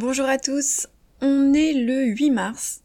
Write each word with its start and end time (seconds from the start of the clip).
Bonjour 0.00 0.26
à 0.26 0.38
tous, 0.38 0.86
on 1.22 1.52
est 1.52 1.72
le 1.72 2.04
8 2.04 2.30
mars. 2.30 2.82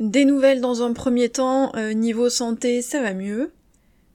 Des 0.00 0.24
nouvelles 0.24 0.60
dans 0.60 0.82
un 0.82 0.92
premier 0.92 1.28
temps, 1.28 1.70
euh, 1.76 1.92
niveau 1.92 2.28
santé 2.28 2.82
ça 2.82 3.00
va 3.00 3.14
mieux. 3.14 3.52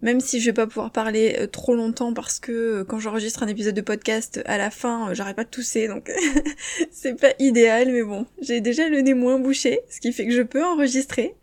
Même 0.01 0.19
si 0.19 0.41
je 0.41 0.47
vais 0.47 0.53
pas 0.53 0.67
pouvoir 0.67 0.91
parler 0.91 1.37
euh, 1.39 1.47
trop 1.47 1.73
longtemps 1.73 2.13
parce 2.13 2.41
que 2.41 2.51
euh, 2.51 2.83
quand 2.83 2.99
j'enregistre 2.99 3.43
un 3.43 3.47
épisode 3.47 3.75
de 3.75 3.79
podcast 3.79 4.41
à 4.43 4.57
la 4.57 4.71
fin 4.71 5.13
j'arrête 5.13 5.37
pas 5.37 5.45
de 5.45 5.49
tousser 5.49 5.87
donc 5.87 6.11
c'est 6.91 7.17
pas 7.17 7.31
idéal 7.39 7.89
mais 7.93 8.03
bon 8.03 8.25
j'ai 8.41 8.59
déjà 8.59 8.89
le 8.89 8.99
nez 8.99 9.13
moins 9.13 9.39
bouché 9.39 9.79
ce 9.89 10.01
qui 10.01 10.11
fait 10.11 10.27
que 10.27 10.33
je 10.33 10.41
peux 10.41 10.65
enregistrer. 10.65 11.35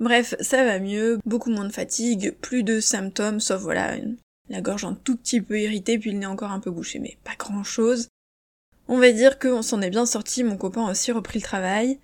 Bref 0.00 0.34
ça 0.40 0.64
va 0.64 0.80
mieux, 0.80 1.20
beaucoup 1.24 1.50
moins 1.50 1.66
de 1.66 1.72
fatigue, 1.72 2.34
plus 2.40 2.64
de 2.64 2.80
symptômes 2.80 3.38
sauf 3.38 3.62
voilà 3.62 3.94
la 4.48 4.60
gorge 4.60 4.84
un 4.84 4.94
tout 4.94 5.14
petit 5.14 5.40
peu 5.40 5.60
irritée 5.60 6.00
puis 6.00 6.10
le 6.10 6.18
nez 6.18 6.26
encore 6.26 6.50
un 6.50 6.58
peu 6.58 6.72
bouché 6.72 6.98
mais 6.98 7.16
pas 7.22 7.36
grand 7.38 7.62
chose. 7.62 8.08
On 8.90 8.96
va 8.96 9.12
dire 9.12 9.38
qu'on 9.38 9.60
s'en 9.60 9.82
est 9.82 9.90
bien 9.90 10.06
sorti, 10.06 10.42
mon 10.42 10.56
copain 10.56 10.86
a 10.86 10.90
aussi 10.92 11.12
repris 11.12 11.38
le 11.38 11.44
travail. 11.44 11.98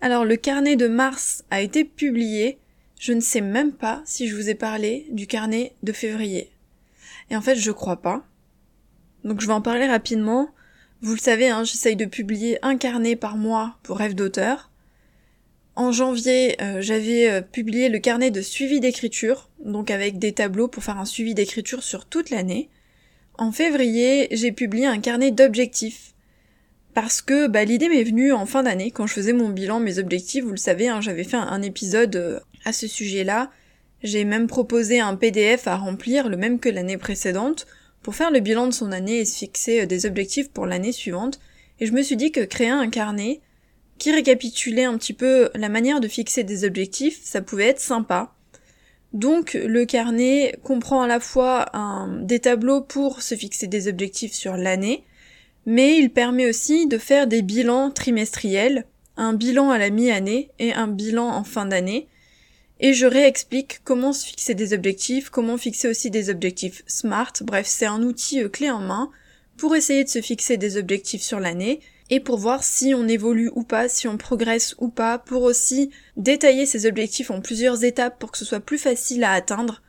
Alors 0.00 0.24
le 0.24 0.36
carnet 0.36 0.76
de 0.76 0.86
mars 0.86 1.44
a 1.50 1.60
été 1.60 1.84
publié, 1.84 2.60
je 3.00 3.12
ne 3.12 3.20
sais 3.20 3.40
même 3.40 3.72
pas 3.72 4.00
si 4.04 4.28
je 4.28 4.36
vous 4.36 4.48
ai 4.48 4.54
parlé 4.54 5.08
du 5.10 5.26
carnet 5.26 5.74
de 5.82 5.90
février. 5.90 6.52
Et 7.30 7.36
en 7.36 7.40
fait 7.40 7.56
je 7.56 7.72
crois 7.72 8.00
pas. 8.00 8.24
Donc 9.24 9.40
je 9.40 9.48
vais 9.48 9.52
en 9.52 9.60
parler 9.60 9.88
rapidement. 9.88 10.50
Vous 11.02 11.14
le 11.14 11.20
savez, 11.20 11.48
hein, 11.48 11.64
j'essaye 11.64 11.96
de 11.96 12.04
publier 12.04 12.58
un 12.62 12.76
carnet 12.76 13.16
par 13.16 13.36
mois 13.36 13.76
pour 13.82 13.98
rêve 13.98 14.14
d'auteur. 14.14 14.70
En 15.74 15.92
janvier, 15.92 16.60
euh, 16.60 16.80
j'avais 16.80 17.30
euh, 17.30 17.40
publié 17.40 17.88
le 17.88 18.00
carnet 18.00 18.32
de 18.32 18.40
suivi 18.40 18.80
d'écriture, 18.80 19.48
donc 19.64 19.92
avec 19.92 20.18
des 20.18 20.32
tableaux 20.32 20.66
pour 20.66 20.82
faire 20.82 20.98
un 20.98 21.04
suivi 21.04 21.34
d'écriture 21.34 21.84
sur 21.84 22.04
toute 22.04 22.30
l'année. 22.30 22.68
En 23.38 23.52
février, 23.52 24.26
j'ai 24.32 24.50
publié 24.50 24.86
un 24.86 24.98
carnet 24.98 25.30
d'objectifs. 25.30 26.12
Parce 26.92 27.22
que 27.22 27.46
bah, 27.46 27.64
l'idée 27.64 27.88
m'est 27.88 28.02
venue 28.02 28.32
en 28.32 28.46
fin 28.46 28.64
d'année, 28.64 28.90
quand 28.90 29.06
je 29.06 29.12
faisais 29.14 29.32
mon 29.32 29.48
bilan, 29.48 29.78
mes 29.78 30.00
objectifs, 30.00 30.42
vous 30.42 30.50
le 30.50 30.56
savez, 30.56 30.88
hein, 30.88 31.00
j'avais 31.00 31.22
fait 31.22 31.36
un, 31.36 31.62
épisode 31.62 32.16
euh, 32.16 32.40
à 32.64 32.72
ce 32.72 32.88
sujet-là. 32.88 33.52
J'ai 34.02 34.24
même 34.24 34.48
proposé 34.48 34.98
un 34.98 35.14
PDF 35.14 35.68
à 35.68 35.76
remplir, 35.76 36.28
le 36.28 36.36
même 36.36 36.58
que 36.58 36.68
l'année 36.68 36.98
précédente, 36.98 37.68
pour 38.02 38.16
faire 38.16 38.32
le 38.32 38.40
bilan 38.40 38.66
de 38.66 38.72
son 38.72 38.90
année 38.90 39.20
et 39.20 39.24
se 39.24 39.38
fixer 39.38 39.86
des 39.86 40.04
objectifs 40.04 40.50
pour 40.50 40.66
l'année 40.66 40.92
suivante. 40.92 41.38
Et 41.78 41.86
je 41.86 41.92
me 41.92 42.02
suis 42.02 42.16
dit 42.16 42.32
que 42.32 42.40
créer 42.40 42.70
un 42.70 42.90
carnet, 42.90 43.40
qui 43.98 44.10
récapitulait 44.10 44.84
un 44.84 44.98
petit 44.98 45.12
peu 45.12 45.50
la 45.54 45.68
manière 45.68 46.00
de 46.00 46.08
fixer 46.08 46.42
des 46.42 46.64
objectifs, 46.64 47.20
ça 47.22 47.40
pouvait 47.40 47.68
être 47.68 47.80
sympa. 47.80 48.34
Donc 49.12 49.54
le 49.54 49.84
carnet 49.84 50.58
comprend 50.62 51.02
à 51.02 51.06
la 51.06 51.20
fois 51.20 51.66
des 52.20 52.40
tableaux 52.40 52.82
pour 52.82 53.22
se 53.22 53.34
fixer 53.34 53.66
des 53.66 53.88
objectifs 53.88 54.34
sur 54.34 54.56
l'année, 54.56 55.04
mais 55.66 55.98
il 55.98 56.10
permet 56.10 56.48
aussi 56.48 56.86
de 56.86 56.98
faire 56.98 57.26
des 57.26 57.42
bilans 57.42 57.90
trimestriels, 57.90 58.84
un 59.16 59.32
bilan 59.32 59.70
à 59.70 59.78
la 59.78 59.90
mi-année 59.90 60.50
et 60.58 60.72
un 60.72 60.88
bilan 60.88 61.28
en 61.28 61.44
fin 61.44 61.66
d'année. 61.66 62.08
Et 62.80 62.92
je 62.92 63.06
réexplique 63.06 63.80
comment 63.82 64.12
se 64.12 64.24
fixer 64.24 64.54
des 64.54 64.72
objectifs, 64.72 65.30
comment 65.30 65.56
fixer 65.56 65.88
aussi 65.88 66.10
des 66.10 66.30
objectifs 66.30 66.84
SMART, 66.86 67.32
bref 67.42 67.66
c'est 67.66 67.86
un 67.86 68.02
outil 68.02 68.40
euh, 68.42 68.48
clé 68.48 68.70
en 68.70 68.78
main 68.78 69.10
pour 69.56 69.74
essayer 69.74 70.04
de 70.04 70.08
se 70.08 70.20
fixer 70.20 70.56
des 70.58 70.76
objectifs 70.76 71.22
sur 71.22 71.40
l'année 71.40 71.80
et 72.10 72.20
pour 72.20 72.38
voir 72.38 72.64
si 72.64 72.94
on 72.94 73.06
évolue 73.06 73.50
ou 73.54 73.62
pas, 73.62 73.88
si 73.88 74.08
on 74.08 74.16
progresse 74.16 74.74
ou 74.78 74.88
pas, 74.88 75.18
pour 75.18 75.42
aussi 75.42 75.90
détailler 76.16 76.66
ses 76.66 76.86
objectifs 76.86 77.30
en 77.30 77.40
plusieurs 77.40 77.84
étapes 77.84 78.18
pour 78.18 78.32
que 78.32 78.38
ce 78.38 78.44
soit 78.44 78.60
plus 78.60 78.78
facile 78.78 79.24
à 79.24 79.32
atteindre. 79.32 79.82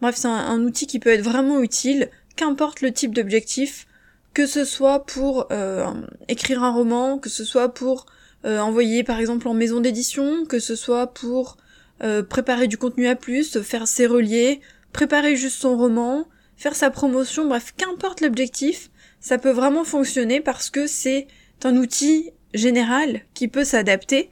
Bref, 0.00 0.16
c'est 0.16 0.28
un, 0.28 0.60
outil 0.62 0.86
qui 0.86 0.98
peut 0.98 1.10
être 1.10 1.22
vraiment 1.22 1.60
utile, 1.60 2.10
qu'importe 2.34 2.80
le 2.80 2.92
type 2.92 3.14
d'objectif, 3.14 3.86
que 4.34 4.46
ce 4.46 4.64
soit 4.64 5.04
pour 5.06 5.46
euh, 5.50 5.86
écrire 6.28 6.62
un 6.62 6.72
roman, 6.72 7.18
que 7.18 7.30
ce 7.30 7.44
soit 7.44 7.72
pour 7.72 8.06
euh, 8.44 8.58
envoyer 8.60 9.02
par 9.04 9.18
exemple 9.18 9.48
en 9.48 9.54
maison 9.54 9.80
d'édition, 9.80 10.44
que 10.44 10.58
ce 10.58 10.76
soit 10.76 11.06
pour 11.06 11.56
euh, 12.02 12.22
préparer 12.22 12.68
du 12.68 12.76
contenu 12.76 13.06
à 13.08 13.16
plus, 13.16 13.60
faire 13.62 13.88
ses 13.88 14.06
reliés, 14.06 14.60
préparer 14.92 15.36
juste 15.36 15.60
son 15.60 15.76
roman, 15.76 16.26
faire 16.56 16.74
sa 16.74 16.90
promotion, 16.90 17.46
bref, 17.46 17.72
qu'importe 17.76 18.20
l'objectif, 18.20 18.90
ça 19.20 19.38
peut 19.38 19.50
vraiment 19.50 19.84
fonctionner 19.84 20.40
parce 20.40 20.68
que 20.70 20.86
c'est 20.86 21.26
un 21.64 21.76
outil 21.76 22.30
général 22.54 23.22
qui 23.34 23.48
peut 23.48 23.64
s'adapter. 23.64 24.30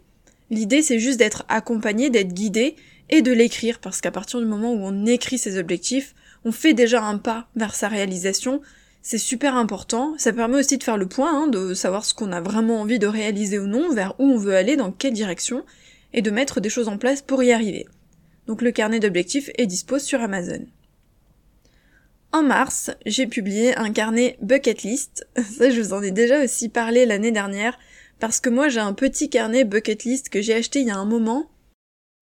L'idée 0.50 0.82
c'est 0.82 0.98
juste 0.98 1.18
d'être 1.18 1.44
accompagné, 1.48 2.10
d'être 2.10 2.32
guidé 2.32 2.76
et 3.10 3.22
de 3.22 3.32
l'écrire 3.32 3.80
parce 3.80 4.00
qu'à 4.00 4.10
partir 4.10 4.40
du 4.40 4.46
moment 4.46 4.72
où 4.72 4.80
on 4.82 5.06
écrit 5.06 5.38
ses 5.38 5.58
objectifs, 5.58 6.14
on 6.44 6.52
fait 6.52 6.74
déjà 6.74 7.02
un 7.02 7.18
pas 7.18 7.48
vers 7.56 7.74
sa 7.74 7.88
réalisation. 7.88 8.60
C'est 9.02 9.18
super 9.18 9.56
important. 9.56 10.14
Ça 10.18 10.32
permet 10.32 10.58
aussi 10.58 10.78
de 10.78 10.82
faire 10.82 10.96
le 10.96 11.08
point, 11.08 11.44
hein, 11.44 11.46
de 11.48 11.74
savoir 11.74 12.04
ce 12.04 12.14
qu'on 12.14 12.32
a 12.32 12.40
vraiment 12.40 12.80
envie 12.80 12.98
de 12.98 13.06
réaliser 13.06 13.58
ou 13.58 13.66
non, 13.66 13.92
vers 13.92 14.18
où 14.18 14.24
on 14.24 14.38
veut 14.38 14.56
aller, 14.56 14.76
dans 14.76 14.92
quelle 14.92 15.12
direction, 15.12 15.64
et 16.12 16.22
de 16.22 16.30
mettre 16.30 16.60
des 16.60 16.70
choses 16.70 16.88
en 16.88 16.96
place 16.96 17.20
pour 17.20 17.42
y 17.42 17.52
arriver. 17.52 17.86
Donc 18.46 18.62
le 18.62 18.72
carnet 18.72 19.00
d'objectifs 19.00 19.50
est 19.56 19.66
dispo 19.66 19.98
sur 19.98 20.20
Amazon. 20.20 20.64
En 22.34 22.42
mars, 22.42 22.90
j'ai 23.06 23.28
publié 23.28 23.76
un 23.76 23.92
carnet 23.92 24.36
bucket 24.42 24.82
list. 24.82 25.24
Ça, 25.56 25.70
je 25.70 25.80
vous 25.80 25.92
en 25.92 26.02
ai 26.02 26.10
déjà 26.10 26.42
aussi 26.42 26.68
parlé 26.68 27.06
l'année 27.06 27.30
dernière, 27.30 27.78
parce 28.18 28.40
que 28.40 28.50
moi 28.50 28.68
j'ai 28.68 28.80
un 28.80 28.92
petit 28.92 29.30
carnet 29.30 29.62
bucket 29.62 30.02
list 30.02 30.30
que 30.30 30.42
j'ai 30.42 30.52
acheté 30.52 30.80
il 30.80 30.88
y 30.88 30.90
a 30.90 30.96
un 30.96 31.04
moment, 31.04 31.48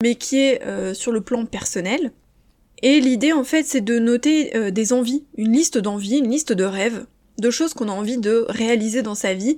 mais 0.03 0.17
qui 0.17 0.37
est 0.37 0.63
euh, 0.67 0.93
sur 0.93 1.13
le 1.13 1.23
plan 1.23 1.47
personnel. 1.47 2.13
Et 2.83 3.01
l'idée 3.01 3.33
en 3.33 3.43
fait 3.43 3.63
c'est 3.63 3.81
de 3.81 3.99
noter 3.99 4.55
euh, 4.55 4.71
des 4.71 4.93
envies, 4.93 5.25
une 5.39 5.53
liste 5.53 5.79
d'envies, 5.79 6.19
une 6.19 6.31
liste 6.31 6.53
de 6.53 6.65
rêves, 6.65 7.07
de 7.39 7.51
choses 7.51 7.73
qu'on 7.73 7.89
a 7.89 7.93
envie 7.93 8.19
de 8.19 8.45
réaliser 8.51 9.01
dans 9.01 9.15
sa 9.15 9.33
vie. 9.33 9.57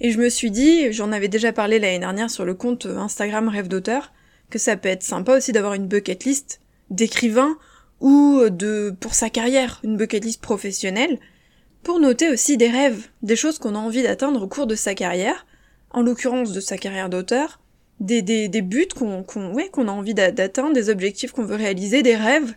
Et 0.00 0.10
je 0.10 0.18
me 0.18 0.28
suis 0.28 0.50
dit, 0.50 0.92
j'en 0.92 1.12
avais 1.12 1.28
déjà 1.28 1.52
parlé 1.52 1.78
l'année 1.78 2.00
dernière 2.00 2.30
sur 2.32 2.44
le 2.44 2.54
compte 2.54 2.86
Instagram 2.86 3.48
Rêve 3.48 3.68
d'auteur, 3.68 4.12
que 4.50 4.58
ça 4.58 4.76
peut 4.76 4.88
être 4.88 5.04
sympa 5.04 5.36
aussi 5.36 5.52
d'avoir 5.52 5.74
une 5.74 5.86
bucket 5.86 6.24
list 6.24 6.62
d'écrivains 6.90 7.56
ou 8.00 8.48
de 8.48 8.94
pour 9.00 9.14
sa 9.14 9.30
carrière, 9.30 9.80
une 9.84 9.96
bucket 9.96 10.24
list 10.24 10.40
professionnelle, 10.40 11.18
pour 11.82 12.00
noter 12.00 12.28
aussi 12.28 12.56
des 12.56 12.68
rêves, 12.68 13.08
des 13.22 13.36
choses 13.36 13.58
qu'on 13.58 13.74
a 13.74 13.78
envie 13.78 14.02
d'atteindre 14.02 14.42
au 14.42 14.48
cours 14.48 14.66
de 14.66 14.74
sa 14.74 14.94
carrière, 14.94 15.46
en 15.90 16.02
l'occurrence 16.02 16.52
de 16.52 16.60
sa 16.60 16.76
carrière 16.76 17.08
d'auteur, 17.08 17.60
des, 18.00 18.22
des, 18.22 18.48
des 18.48 18.62
buts 18.62 18.88
qu'on 18.94 19.22
qu'on 19.22 19.52
ouais, 19.54 19.68
qu'on 19.68 19.88
a 19.88 19.92
envie 19.92 20.14
d'atteindre, 20.14 20.72
des 20.72 20.90
objectifs 20.90 21.32
qu'on 21.32 21.44
veut 21.44 21.56
réaliser, 21.56 22.02
des 22.02 22.16
rêves, 22.16 22.54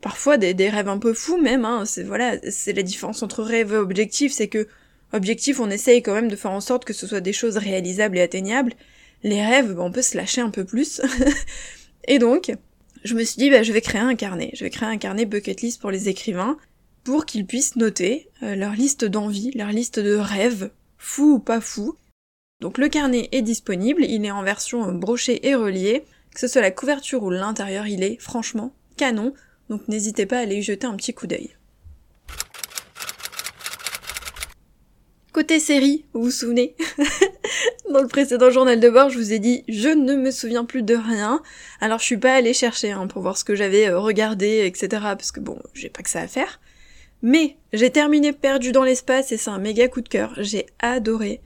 parfois 0.00 0.36
des, 0.36 0.54
des 0.54 0.68
rêves 0.68 0.88
un 0.88 0.98
peu 0.98 1.12
fous 1.12 1.40
même, 1.40 1.64
hein, 1.64 1.84
c'est 1.84 2.02
voilà, 2.02 2.36
c'est 2.50 2.72
la 2.72 2.82
différence 2.82 3.22
entre 3.22 3.42
rêve 3.42 3.72
et 3.72 3.76
objectif, 3.76 4.32
c'est 4.32 4.48
que 4.48 4.66
objectif 5.12 5.60
on 5.60 5.70
essaye 5.70 6.02
quand 6.02 6.14
même 6.14 6.28
de 6.28 6.36
faire 6.36 6.52
en 6.52 6.60
sorte 6.60 6.84
que 6.84 6.92
ce 6.92 7.06
soit 7.06 7.20
des 7.20 7.32
choses 7.32 7.56
réalisables 7.56 8.18
et 8.18 8.22
atteignables, 8.22 8.74
les 9.22 9.44
rêves, 9.44 9.74
bah, 9.74 9.82
on 9.82 9.92
peut 9.92 10.02
se 10.02 10.16
lâcher 10.16 10.40
un 10.40 10.50
peu 10.50 10.64
plus. 10.64 11.00
et 12.08 12.18
donc, 12.18 12.52
je 13.04 13.14
me 13.14 13.24
suis 13.24 13.38
dit, 13.38 13.50
bah, 13.50 13.62
je 13.62 13.72
vais 13.72 13.80
créer 13.80 14.00
un 14.00 14.14
carnet. 14.14 14.50
Je 14.54 14.64
vais 14.64 14.70
créer 14.70 14.88
un 14.88 14.98
carnet 14.98 15.26
bucket 15.26 15.60
list 15.62 15.80
pour 15.80 15.90
les 15.90 16.08
écrivains 16.08 16.56
pour 17.04 17.24
qu'ils 17.24 17.46
puissent 17.46 17.76
noter 17.76 18.28
euh, 18.42 18.54
leur 18.54 18.72
liste 18.72 19.04
d'envie, 19.04 19.52
leur 19.52 19.68
liste 19.68 19.98
de 19.98 20.14
rêves, 20.14 20.70
fous 20.98 21.34
ou 21.34 21.38
pas 21.38 21.60
fous. 21.60 21.96
Donc 22.60 22.76
le 22.76 22.88
carnet 22.88 23.28
est 23.32 23.42
disponible, 23.42 24.04
il 24.04 24.24
est 24.24 24.30
en 24.30 24.42
version 24.42 24.92
brochée 24.92 25.48
et 25.48 25.54
reliée, 25.54 26.04
que 26.34 26.40
ce 26.40 26.46
soit 26.46 26.60
la 26.60 26.70
couverture 26.70 27.22
ou 27.22 27.30
l'intérieur, 27.30 27.86
il 27.86 28.02
est 28.02 28.20
franchement 28.20 28.74
canon, 28.98 29.32
donc 29.70 29.88
n'hésitez 29.88 30.26
pas 30.26 30.38
à 30.38 30.40
aller 30.40 30.56
y 30.56 30.62
jeter 30.62 30.86
un 30.86 30.94
petit 30.94 31.14
coup 31.14 31.26
d'œil. 31.26 31.56
Côté 35.32 35.60
série, 35.60 36.04
vous 36.12 36.24
vous 36.24 36.30
souvenez 36.32 36.74
Dans 37.92 38.02
le 38.02 38.08
précédent 38.08 38.50
journal 38.50 38.80
de 38.80 38.90
bord, 38.90 39.10
je 39.10 39.18
vous 39.18 39.32
ai 39.32 39.38
dit 39.38 39.62
je 39.68 39.88
ne 39.88 40.16
me 40.16 40.32
souviens 40.32 40.64
plus 40.64 40.82
de 40.82 40.96
rien. 40.96 41.40
Alors 41.80 42.00
je 42.00 42.04
suis 42.04 42.16
pas 42.16 42.34
allée 42.34 42.52
chercher 42.52 42.90
hein, 42.90 43.06
pour 43.06 43.22
voir 43.22 43.38
ce 43.38 43.44
que 43.44 43.54
j'avais 43.54 43.88
euh, 43.88 44.00
regardé, 44.00 44.66
etc. 44.66 44.88
Parce 44.90 45.30
que 45.30 45.38
bon, 45.38 45.56
j'ai 45.72 45.88
pas 45.88 46.02
que 46.02 46.10
ça 46.10 46.20
à 46.20 46.26
faire. 46.26 46.58
Mais 47.22 47.58
j'ai 47.72 47.90
terminé 47.90 48.32
Perdu 48.32 48.72
dans 48.72 48.82
l'espace 48.82 49.30
et 49.30 49.36
c'est 49.36 49.50
un 49.50 49.60
méga 49.60 49.86
coup 49.86 50.00
de 50.00 50.08
cœur. 50.08 50.34
J'ai 50.38 50.66
adoré. 50.80 51.40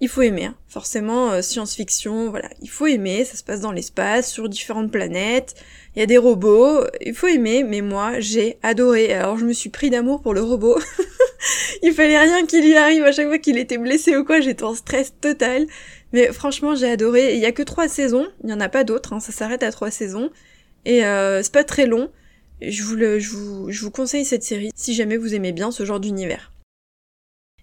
Il 0.00 0.08
faut 0.08 0.22
aimer, 0.22 0.46
hein. 0.46 0.56
forcément 0.68 1.30
euh, 1.30 1.42
science-fiction, 1.42 2.30
voilà, 2.30 2.50
il 2.60 2.68
faut 2.68 2.86
aimer, 2.86 3.24
ça 3.24 3.36
se 3.36 3.44
passe 3.44 3.60
dans 3.60 3.70
l'espace, 3.70 4.30
sur 4.30 4.48
différentes 4.48 4.90
planètes, 4.90 5.54
il 5.94 6.00
y 6.00 6.02
a 6.02 6.06
des 6.06 6.18
robots, 6.18 6.84
il 7.00 7.14
faut 7.14 7.28
aimer, 7.28 7.62
mais 7.62 7.80
moi 7.80 8.18
j'ai 8.18 8.58
adoré. 8.62 9.12
Alors 9.12 9.38
je 9.38 9.44
me 9.44 9.52
suis 9.52 9.70
pris 9.70 9.90
d'amour 9.90 10.20
pour 10.20 10.34
le 10.34 10.42
robot. 10.42 10.78
il 11.82 11.92
fallait 11.92 12.18
rien 12.18 12.46
qu'il 12.46 12.64
lui 12.64 12.76
arrive 12.76 13.04
à 13.04 13.12
chaque 13.12 13.28
fois 13.28 13.38
qu'il 13.38 13.58
était 13.58 13.78
blessé 13.78 14.16
ou 14.16 14.24
quoi, 14.24 14.40
j'étais 14.40 14.64
en 14.64 14.74
stress 14.74 15.14
total. 15.20 15.66
Mais 16.12 16.32
franchement, 16.32 16.74
j'ai 16.74 16.88
adoré. 16.88 17.34
Il 17.34 17.40
y 17.40 17.46
a 17.46 17.52
que 17.52 17.62
trois 17.62 17.88
saisons, 17.88 18.28
il 18.44 18.50
y 18.50 18.52
en 18.52 18.60
a 18.60 18.68
pas 18.68 18.84
d'autres, 18.84 19.12
hein, 19.12 19.20
ça 19.20 19.32
s'arrête 19.32 19.62
à 19.62 19.72
trois 19.72 19.90
saisons. 19.90 20.30
Et 20.84 21.04
euh, 21.04 21.42
c'est 21.42 21.52
pas 21.52 21.64
très 21.64 21.86
long. 21.86 22.10
Je 22.60 22.82
vous, 22.82 22.96
je, 23.68 23.80
vous, 23.80 23.90
conseille 23.90 24.24
cette 24.24 24.44
série 24.44 24.70
si 24.74 24.94
jamais 24.94 25.16
vous 25.16 25.34
aimez 25.34 25.52
bien 25.52 25.70
ce 25.70 25.84
genre 25.84 26.00
d'univers. 26.00 26.52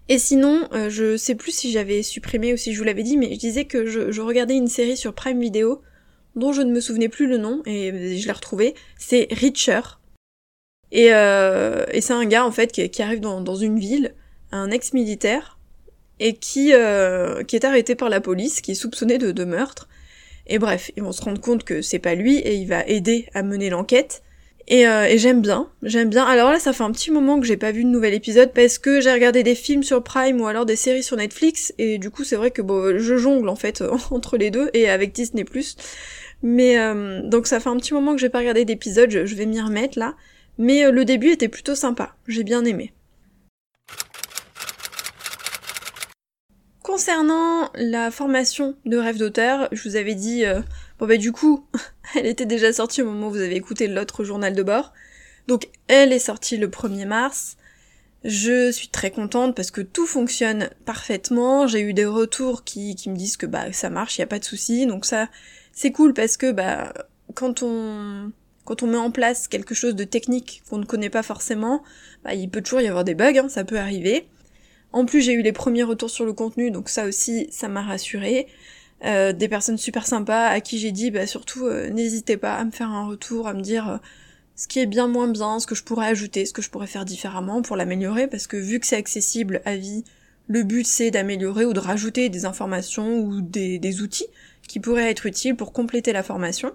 Et 0.08 0.18
sinon, 0.18 0.68
euh, 0.72 0.90
je 0.90 1.16
sais 1.16 1.34
plus 1.34 1.52
si 1.52 1.72
j'avais 1.72 2.02
supprimé 2.02 2.52
ou 2.52 2.56
si 2.56 2.74
je 2.74 2.78
vous 2.78 2.84
l'avais 2.84 3.02
dit, 3.02 3.16
mais 3.16 3.32
je 3.32 3.38
disais 3.38 3.64
que 3.64 3.86
je, 3.86 4.10
je, 4.12 4.20
regardais 4.20 4.56
une 4.56 4.68
série 4.68 4.96
sur 4.96 5.14
Prime 5.14 5.40
Video 5.40 5.80
dont 6.36 6.52
je 6.52 6.62
ne 6.62 6.72
me 6.72 6.80
souvenais 6.80 7.08
plus 7.08 7.26
le 7.26 7.38
nom 7.38 7.62
et 7.64 8.18
je 8.18 8.26
l'ai 8.26 8.32
retrouvé. 8.32 8.74
C'est 8.98 9.28
Richer. 9.30 9.80
Et, 10.92 11.08
euh, 11.12 11.86
et 11.90 12.02
c'est 12.02 12.12
un 12.12 12.26
gars 12.26 12.44
en 12.44 12.52
fait 12.52 12.70
qui, 12.70 12.88
qui 12.90 13.02
arrive 13.02 13.20
dans, 13.20 13.40
dans, 13.40 13.56
une 13.56 13.78
ville, 13.78 14.14
un 14.52 14.70
ex-militaire 14.70 15.58
et 16.20 16.34
qui, 16.34 16.72
euh, 16.74 17.42
qui 17.44 17.56
est 17.56 17.64
arrêté 17.64 17.94
par 17.94 18.10
la 18.10 18.20
police, 18.20 18.60
qui 18.60 18.72
est 18.72 18.76
soupçonné 18.76 19.16
de, 19.16 19.32
de 19.32 19.44
meurtre. 19.44 19.88
Et 20.46 20.58
bref, 20.58 20.90
ils 20.96 21.02
vont 21.02 21.12
se 21.12 21.22
rendre 21.22 21.40
compte 21.40 21.64
que 21.64 21.80
c'est 21.80 21.98
pas 21.98 22.14
lui 22.14 22.36
et 22.38 22.54
il 22.56 22.68
va 22.68 22.84
aider 22.86 23.26
à 23.32 23.42
mener 23.42 23.70
l'enquête. 23.70 24.22
Et, 24.68 24.86
euh, 24.86 25.06
et 25.06 25.18
j'aime 25.18 25.40
bien, 25.40 25.68
j'aime 25.82 26.10
bien. 26.10 26.24
Alors 26.24 26.50
là, 26.50 26.58
ça 26.58 26.72
fait 26.72 26.84
un 26.84 26.92
petit 26.92 27.10
moment 27.10 27.40
que 27.40 27.46
j'ai 27.46 27.56
pas 27.56 27.72
vu 27.72 27.84
de 27.84 27.88
nouvel 27.88 28.12
épisode 28.12 28.52
parce 28.52 28.78
que 28.78 29.00
j'ai 29.00 29.12
regardé 29.12 29.42
des 29.42 29.54
films 29.54 29.82
sur 29.82 30.04
Prime 30.04 30.40
ou 30.40 30.46
alors 30.46 30.66
des 30.66 30.76
séries 30.76 31.02
sur 31.02 31.16
Netflix 31.16 31.72
et 31.78 31.98
du 31.98 32.10
coup 32.10 32.22
c'est 32.22 32.36
vrai 32.36 32.50
que 32.50 32.62
bon, 32.62 32.98
je 32.98 33.16
jongle 33.16 33.48
en 33.48 33.56
fait 33.56 33.82
entre 34.10 34.36
les 34.36 34.50
deux 34.50 34.70
et 34.74 34.88
avec 34.90 35.12
Disney+. 35.12 35.44
Mais 36.42 36.78
euh, 36.78 37.22
donc 37.22 37.46
ça 37.46 37.60
fait 37.60 37.70
un 37.70 37.76
petit 37.76 37.94
moment 37.94 38.14
que 38.14 38.20
j'ai 38.20 38.28
pas 38.28 38.38
regardé 38.38 38.64
d'épisode, 38.64 39.10
je, 39.10 39.26
je, 39.26 39.34
vais 39.34 39.46
m'y 39.46 39.60
remettre 39.60 39.98
là. 39.98 40.14
Mais 40.58 40.84
euh, 40.84 40.90
le 40.90 41.04
début 41.04 41.30
était 41.30 41.48
plutôt 41.48 41.74
sympa, 41.74 42.14
j'ai 42.28 42.44
bien 42.44 42.64
aimé. 42.64 42.92
Concernant 46.82 47.70
la 47.74 48.10
formation 48.10 48.76
de 48.84 48.96
rêve 48.96 49.16
d'auteur, 49.16 49.68
je 49.72 49.88
vous 49.88 49.96
avais 49.96 50.14
dit, 50.14 50.44
euh, 50.44 50.60
bon 50.98 51.06
bah 51.06 51.16
du 51.16 51.32
coup, 51.32 51.66
elle 52.14 52.26
était 52.26 52.46
déjà 52.46 52.72
sortie 52.72 53.02
au 53.02 53.06
moment 53.06 53.28
où 53.28 53.30
vous 53.30 53.40
avez 53.40 53.56
écouté 53.56 53.86
l'autre 53.88 54.24
journal 54.24 54.54
de 54.54 54.62
bord. 54.62 54.92
Donc 55.48 55.68
elle 55.88 56.12
est 56.12 56.18
sortie 56.18 56.56
le 56.56 56.68
1er 56.68 57.06
mars. 57.06 57.56
Je 58.24 58.70
suis 58.70 58.88
très 58.88 59.10
contente 59.10 59.56
parce 59.56 59.70
que 59.70 59.80
tout 59.80 60.06
fonctionne 60.06 60.70
parfaitement. 60.84 61.66
J'ai 61.66 61.80
eu 61.80 61.92
des 61.92 62.04
retours 62.04 62.62
qui, 62.62 62.94
qui 62.94 63.10
me 63.10 63.16
disent 63.16 63.36
que 63.36 63.46
bah 63.46 63.72
ça 63.72 63.90
marche, 63.90 64.18
il 64.18 64.20
y 64.20 64.24
a 64.24 64.28
pas 64.28 64.38
de 64.38 64.44
souci. 64.44 64.86
Donc 64.86 65.06
ça, 65.06 65.28
c'est 65.72 65.92
cool 65.92 66.14
parce 66.14 66.36
que 66.36 66.52
bah 66.52 66.92
quand 67.34 67.62
on 67.62 68.30
quand 68.64 68.82
on 68.82 68.86
met 68.86 68.96
en 68.96 69.10
place 69.10 69.48
quelque 69.48 69.74
chose 69.74 69.94
de 69.94 70.04
technique 70.04 70.62
qu'on 70.68 70.78
ne 70.78 70.84
connaît 70.84 71.10
pas 71.10 71.22
forcément, 71.22 71.82
bah, 72.24 72.34
il 72.34 72.48
peut 72.48 72.62
toujours 72.62 72.80
y 72.80 72.88
avoir 72.88 73.04
des 73.04 73.14
bugs, 73.14 73.38
hein, 73.38 73.48
ça 73.48 73.64
peut 73.64 73.78
arriver. 73.78 74.28
En 74.92 75.04
plus, 75.04 75.22
j'ai 75.22 75.32
eu 75.32 75.42
les 75.42 75.52
premiers 75.52 75.82
retours 75.82 76.10
sur 76.10 76.24
le 76.24 76.32
contenu, 76.32 76.70
donc 76.70 76.88
ça 76.88 77.06
aussi, 77.06 77.48
ça 77.50 77.68
m'a 77.68 77.82
rassuré. 77.82 78.46
Euh, 79.04 79.32
des 79.32 79.48
personnes 79.48 79.78
super 79.78 80.06
sympas 80.06 80.46
à 80.46 80.60
qui 80.60 80.78
j'ai 80.78 80.92
dit, 80.92 81.10
bah 81.10 81.26
surtout, 81.26 81.66
euh, 81.66 81.90
n'hésitez 81.90 82.36
pas 82.36 82.54
à 82.54 82.64
me 82.64 82.70
faire 82.70 82.90
un 82.90 83.06
retour, 83.08 83.48
à 83.48 83.54
me 83.54 83.60
dire 83.60 83.88
euh, 83.88 83.96
ce 84.54 84.68
qui 84.68 84.78
est 84.78 84.86
bien 84.86 85.08
moins 85.08 85.26
bien, 85.26 85.58
ce 85.58 85.66
que 85.66 85.74
je 85.74 85.82
pourrais 85.82 86.06
ajouter, 86.06 86.46
ce 86.46 86.52
que 86.52 86.62
je 86.62 86.70
pourrais 86.70 86.86
faire 86.86 87.04
différemment 87.04 87.62
pour 87.62 87.74
l'améliorer, 87.74 88.28
parce 88.28 88.46
que 88.46 88.56
vu 88.56 88.78
que 88.78 88.86
c'est 88.86 88.96
accessible 88.96 89.60
à 89.64 89.74
vie, 89.74 90.04
le 90.46 90.62
but 90.62 90.86
c'est 90.86 91.10
d'améliorer 91.10 91.64
ou 91.64 91.72
de 91.72 91.80
rajouter 91.80 92.28
des 92.28 92.44
informations 92.44 93.18
ou 93.18 93.40
des, 93.40 94.02
outils 94.02 94.26
qui 94.68 94.78
pourraient 94.78 95.10
être 95.10 95.26
utiles 95.26 95.56
pour 95.56 95.72
compléter 95.72 96.12
la 96.12 96.22
formation. 96.22 96.72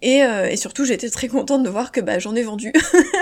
Et, 0.00 0.22
euh, 0.22 0.46
et 0.46 0.56
surtout, 0.56 0.84
j'étais 0.84 1.10
très 1.10 1.28
contente 1.28 1.64
de 1.64 1.68
voir 1.68 1.90
que 1.90 2.00
bah, 2.00 2.18
j'en 2.18 2.34
ai 2.34 2.42
vendu. 2.42 2.72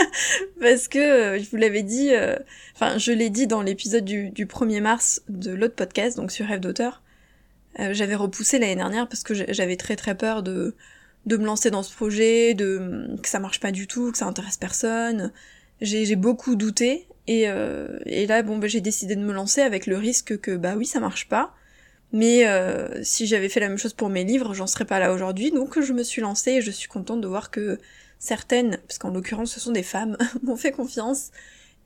Parce 0.60 0.88
que, 0.88 0.98
euh, 0.98 1.38
je 1.38 1.48
vous 1.50 1.56
l'avais 1.56 1.82
dit, 1.82 2.10
euh, 2.12 2.36
enfin, 2.74 2.98
je 2.98 3.12
l'ai 3.12 3.30
dit 3.30 3.46
dans 3.46 3.62
l'épisode 3.62 4.04
du, 4.04 4.30
du 4.30 4.46
1er 4.46 4.80
mars 4.80 5.22
de 5.28 5.52
l'autre 5.52 5.74
podcast, 5.74 6.16
donc 6.16 6.30
sur 6.30 6.46
Rêve 6.46 6.60
d'auteur. 6.60 7.02
j'avais 7.78 8.14
repoussé 8.14 8.58
l'année 8.58 8.76
dernière 8.76 9.08
parce 9.08 9.22
que 9.22 9.34
j'avais 9.34 9.76
très 9.76 9.96
très 9.96 10.14
peur 10.14 10.42
de, 10.42 10.74
de 11.26 11.36
me 11.36 11.44
lancer 11.44 11.70
dans 11.70 11.82
ce 11.82 11.94
projet, 11.94 12.54
de 12.54 13.08
que 13.22 13.28
ça 13.28 13.38
marche 13.38 13.60
pas 13.60 13.72
du 13.72 13.86
tout, 13.86 14.12
que 14.12 14.18
ça 14.18 14.26
intéresse 14.26 14.56
personne. 14.56 15.32
J'ai 15.80 16.16
beaucoup 16.16 16.56
douté. 16.56 17.06
Et, 17.26 17.46
et 18.06 18.26
là, 18.26 18.42
bon, 18.42 18.58
bah, 18.58 18.66
j'ai 18.66 18.80
décidé 18.80 19.16
de 19.16 19.20
me 19.20 19.32
lancer 19.32 19.60
avec 19.60 19.86
le 19.86 19.96
risque 19.96 20.38
que, 20.40 20.56
bah 20.56 20.74
oui, 20.76 20.86
ça 20.86 21.00
marche 21.00 21.28
pas 21.28 21.54
mais 22.12 22.46
euh, 22.46 23.02
si 23.02 23.26
j'avais 23.26 23.48
fait 23.48 23.60
la 23.60 23.68
même 23.68 23.78
chose 23.78 23.92
pour 23.92 24.08
mes 24.08 24.24
livres, 24.24 24.54
j'en 24.54 24.66
serais 24.66 24.84
pas 24.84 24.98
là 24.98 25.12
aujourd'hui. 25.12 25.50
Donc 25.50 25.80
je 25.80 25.92
me 25.92 26.02
suis 26.02 26.22
lancée 26.22 26.52
et 26.52 26.62
je 26.62 26.70
suis 26.70 26.88
contente 26.88 27.20
de 27.20 27.26
voir 27.26 27.50
que 27.50 27.78
certaines, 28.18 28.78
parce 28.86 28.98
qu'en 28.98 29.10
l'occurrence 29.10 29.52
ce 29.52 29.60
sont 29.60 29.72
des 29.72 29.82
femmes, 29.82 30.16
m'ont 30.42 30.56
fait 30.56 30.72
confiance 30.72 31.30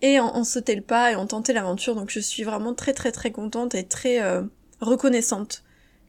et 0.02 0.18
en, 0.18 0.44
sauté 0.44 0.74
le 0.74 0.82
pas 0.82 1.12
et 1.12 1.16
ont 1.16 1.26
tenté 1.26 1.52
l'aventure. 1.52 1.94
Donc 1.94 2.10
je 2.10 2.20
suis 2.20 2.42
vraiment 2.42 2.74
très 2.74 2.92
très 2.92 3.12
très 3.12 3.30
contente 3.30 3.74
et 3.74 3.84
très 3.84 4.22
euh, 4.22 4.42
reconnaissante 4.80 5.62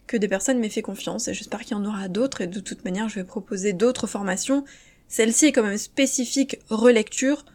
que 0.08 0.18
des 0.18 0.28
personnes 0.28 0.60
m'aient 0.60 0.70
fait 0.70 0.82
confiance 0.82 1.28
et 1.28 1.34
j'espère 1.34 1.62
qu'il 1.62 1.72
y 1.72 1.80
en 1.80 1.86
aura 1.86 2.08
d'autres 2.08 2.42
et 2.42 2.48
de 2.48 2.60
toute 2.60 2.84
manière 2.84 3.08
je 3.10 3.16
vais 3.16 3.24
proposer 3.24 3.74
d'autres 3.74 4.08
formations. 4.08 4.66
Celle-ci 5.08 5.48
est 5.48 5.52
quand 5.52 5.64
même 5.64 5.78
spécifique 5.78 6.60
relecture, 6.70 7.46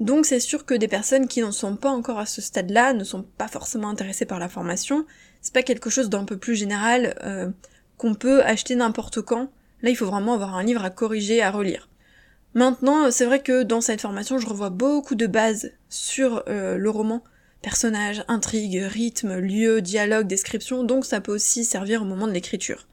donc 0.00 0.26
c'est 0.26 0.40
sûr 0.40 0.64
que 0.64 0.74
des 0.74 0.88
personnes 0.88 1.28
qui 1.28 1.40
n'en 1.40 1.52
sont 1.52 1.76
pas 1.76 1.90
encore 1.90 2.18
à 2.18 2.26
ce 2.26 2.40
stade-là 2.40 2.94
ne 2.94 3.04
sont 3.04 3.22
pas 3.22 3.48
forcément 3.48 3.88
intéressées 3.88 4.24
par 4.24 4.38
la 4.38 4.48
formation, 4.48 5.06
c'est 5.42 5.52
pas 5.52 5.62
quelque 5.62 5.90
chose 5.90 6.08
d'un 6.08 6.24
peu 6.24 6.38
plus 6.38 6.56
général 6.56 7.14
euh, 7.22 7.50
qu'on 7.98 8.14
peut 8.14 8.42
acheter 8.42 8.74
n'importe 8.74 9.20
quand. 9.20 9.50
Là, 9.82 9.90
il 9.90 9.96
faut 9.96 10.06
vraiment 10.06 10.34
avoir 10.34 10.54
un 10.54 10.62
livre 10.62 10.84
à 10.84 10.90
corriger, 10.90 11.42
à 11.42 11.50
relire. 11.50 11.88
Maintenant, 12.54 13.10
c'est 13.10 13.24
vrai 13.24 13.42
que 13.42 13.62
dans 13.62 13.80
cette 13.80 14.00
formation, 14.00 14.38
je 14.38 14.46
revois 14.46 14.70
beaucoup 14.70 15.14
de 15.14 15.26
bases 15.26 15.72
sur 15.88 16.42
euh, 16.48 16.76
le 16.76 16.90
roman. 16.90 17.22
Personnages, 17.62 18.24
intrigue, 18.26 18.82
rythme, 18.82 19.38
lieu, 19.38 19.82
dialogue, 19.82 20.26
description, 20.26 20.82
donc 20.82 21.04
ça 21.04 21.20
peut 21.20 21.32
aussi 21.32 21.64
servir 21.64 22.02
au 22.02 22.06
moment 22.06 22.26
de 22.26 22.32
l'écriture. 22.32 22.86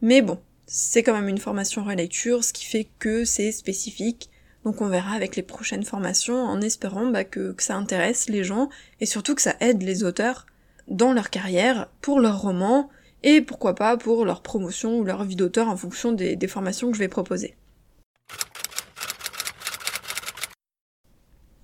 Mais 0.00 0.22
bon, 0.22 0.38
c'est 0.66 1.02
quand 1.02 1.12
même 1.12 1.28
une 1.28 1.38
formation 1.38 1.84
relecture, 1.84 2.42
ce 2.42 2.54
qui 2.54 2.64
fait 2.64 2.88
que 2.98 3.24
c'est 3.24 3.52
spécifique. 3.52 4.30
Donc 4.64 4.82
on 4.82 4.88
verra 4.88 5.14
avec 5.14 5.36
les 5.36 5.42
prochaines 5.42 5.84
formations 5.84 6.44
en 6.44 6.60
espérant 6.60 7.06
bah, 7.06 7.24
que, 7.24 7.54
ça 7.58 7.76
intéresse 7.76 8.28
les 8.28 8.44
gens 8.44 8.68
et 9.00 9.06
surtout 9.06 9.34
que 9.34 9.42
ça 9.42 9.56
aide 9.60 9.82
les 9.82 10.04
auteurs 10.04 10.46
dans 10.88 11.12
leur 11.12 11.30
carrière, 11.30 11.88
pour 12.00 12.20
leur 12.20 12.40
roman, 12.40 12.90
et 13.22 13.40
pourquoi 13.40 13.74
pas 13.74 13.96
pour 13.96 14.24
leur 14.24 14.42
promotion 14.42 14.98
ou 14.98 15.04
leur 15.04 15.24
vie 15.24 15.36
d'auteur 15.36 15.68
en 15.68 15.76
fonction 15.76 16.12
des, 16.12 16.36
formations 16.48 16.90
que 16.90 16.94
je 16.94 17.00
vais 17.00 17.08
proposer. 17.08 17.54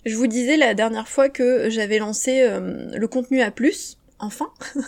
Je 0.05 0.15
vous 0.15 0.29
disais 0.29 0.57
la 0.57 0.75
dernière 0.75 1.09
fois 1.09 1.29
que 1.29 1.69
j'avais 1.69 1.99
lancé 1.99 2.43
euh, 2.43 2.97
le 2.97 3.09
contenu 3.09 3.41
à 3.41 3.51
plus, 3.51 3.99
enfin, 4.21 4.53